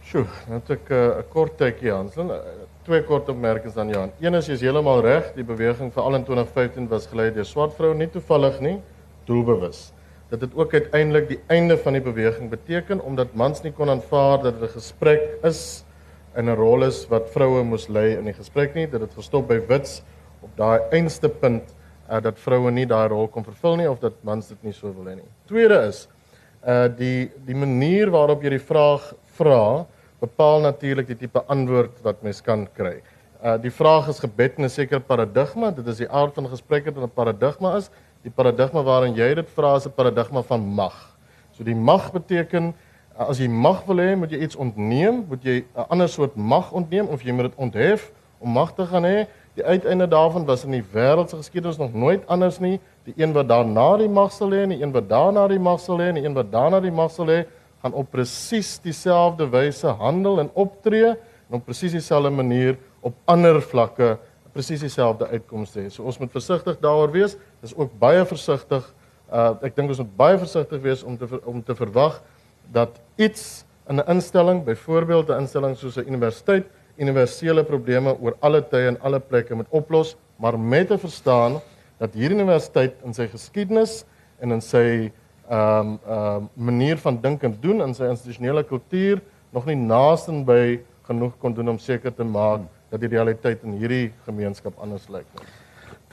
[0.04, 4.12] Sjoe, net ek eh, 'n uh, kort tydjie Hanslin, uh, twee kort opmerkings aan Johan.
[4.20, 7.44] Een is jy is heeltemal reg, die beweging vir al in 2015 was gelei deur
[7.48, 8.76] swart vroue nie toevallig nie,
[9.24, 9.93] doelbewus
[10.34, 14.40] dat dit ook uiteindelik die einde van die beweging beteken omdat mans nie kon aanvaar
[14.42, 15.84] dat dit 'n gesprek is
[16.36, 19.48] in 'n rol is wat vroue moes lei in die gesprek nie dat dit gestop
[19.48, 20.02] by wits
[20.42, 21.74] op daai einste punt
[22.10, 24.92] uh dat vroue nie daai rol kon vervul nie of dat mans dit nie so
[24.92, 25.30] wil hê nie.
[25.46, 26.08] Tweede is
[26.66, 29.86] uh die die manier waarop jy die vraag vra
[30.20, 33.02] bepaal natuurlik die tipe antwoord wat mens kan kry.
[33.44, 36.92] Uh die vraag is gebed in 'n sekere paradigma, dit is die aard van gesprekke
[36.92, 37.90] dat 'n paradigma is.
[38.24, 40.94] Die paradigma waarin jy dit vra is 'n paradigma van mag.
[41.52, 42.74] So die mag beteken
[43.18, 46.72] as jy mag wil hê, moet jy iets ontneem, moet jy 'n ander soort mag
[46.72, 49.26] ontneem of jy moet dit onthef om mag te gaan hê.
[49.54, 52.80] Die uiteinde daarvan was in die wêreld se geskiedenis nog nooit anders nie.
[53.04, 55.80] Die een wat daarna die mag sal hê en die een wat daarna die mag
[55.80, 57.44] sal hê en die een wat daarna die mag sal hê,
[57.82, 61.10] gaan op presies dieselfde wyse handel en optree
[61.48, 64.18] en op presies dieselfde manier op ander vlakke
[64.54, 65.90] presies dieselfde uitkomste hê.
[65.90, 67.36] So ons moet versigtig daaroor wees.
[67.64, 68.84] Dis ook baie versigtig.
[69.32, 72.20] Uh ek dink ons moet baie versigtig wees om te om te verwag
[72.72, 78.62] dat iets in 'n instelling, byvoorbeeld 'n instelling soos 'n universiteit, universele probleme oor alle
[78.62, 81.60] tye en alle plekke moet oplos, maar met te verstaan
[81.98, 84.04] dat hierdie universiteit in sy geskiedenis
[84.38, 85.12] en in sy
[85.48, 89.20] ehm um, ehm um, manier van dink en doen in sy institusionele kultuur
[89.52, 92.60] nog nie naaste by genoeg kon doen om seker te maak
[92.90, 95.63] dat die realiteit in hierdie gemeenskap anders lyk nie.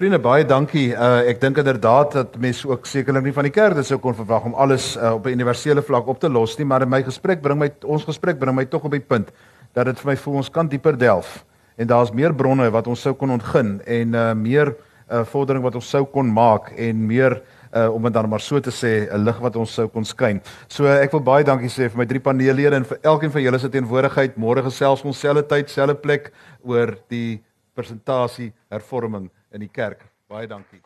[0.01, 0.95] Vriende, baie dankie.
[0.97, 4.15] Uh ek dink inderdaad dat mense ook sekerlik nie van die kerk dis sou kon
[4.17, 7.03] verwag om alles uh, op 'n universele vlak op te los nie, maar in my
[7.03, 9.29] gesprek bring my ons gesprek bring my tog op die punt
[9.75, 11.45] dat dit vir my voel ons kan dieper delf
[11.77, 14.73] en daar's meer bronne wat ons sou kon ontgin en uh meer
[15.11, 17.37] uh vordering wat ons sou kon maak en meer
[17.69, 20.41] uh om dit dan maar so te sê 'n lig wat ons sou kon skyn.
[20.67, 23.41] So uh, ek wil baie dankie sê vir my drie paneellede en vir elkeen van
[23.41, 24.35] julle se teenwoordigheid.
[24.35, 26.31] Môre gesels ons selfde tyd, selfde plek
[26.63, 27.43] oor die
[27.75, 30.05] presentasie hervorming in die kerk.
[30.27, 30.81] Baie dankie.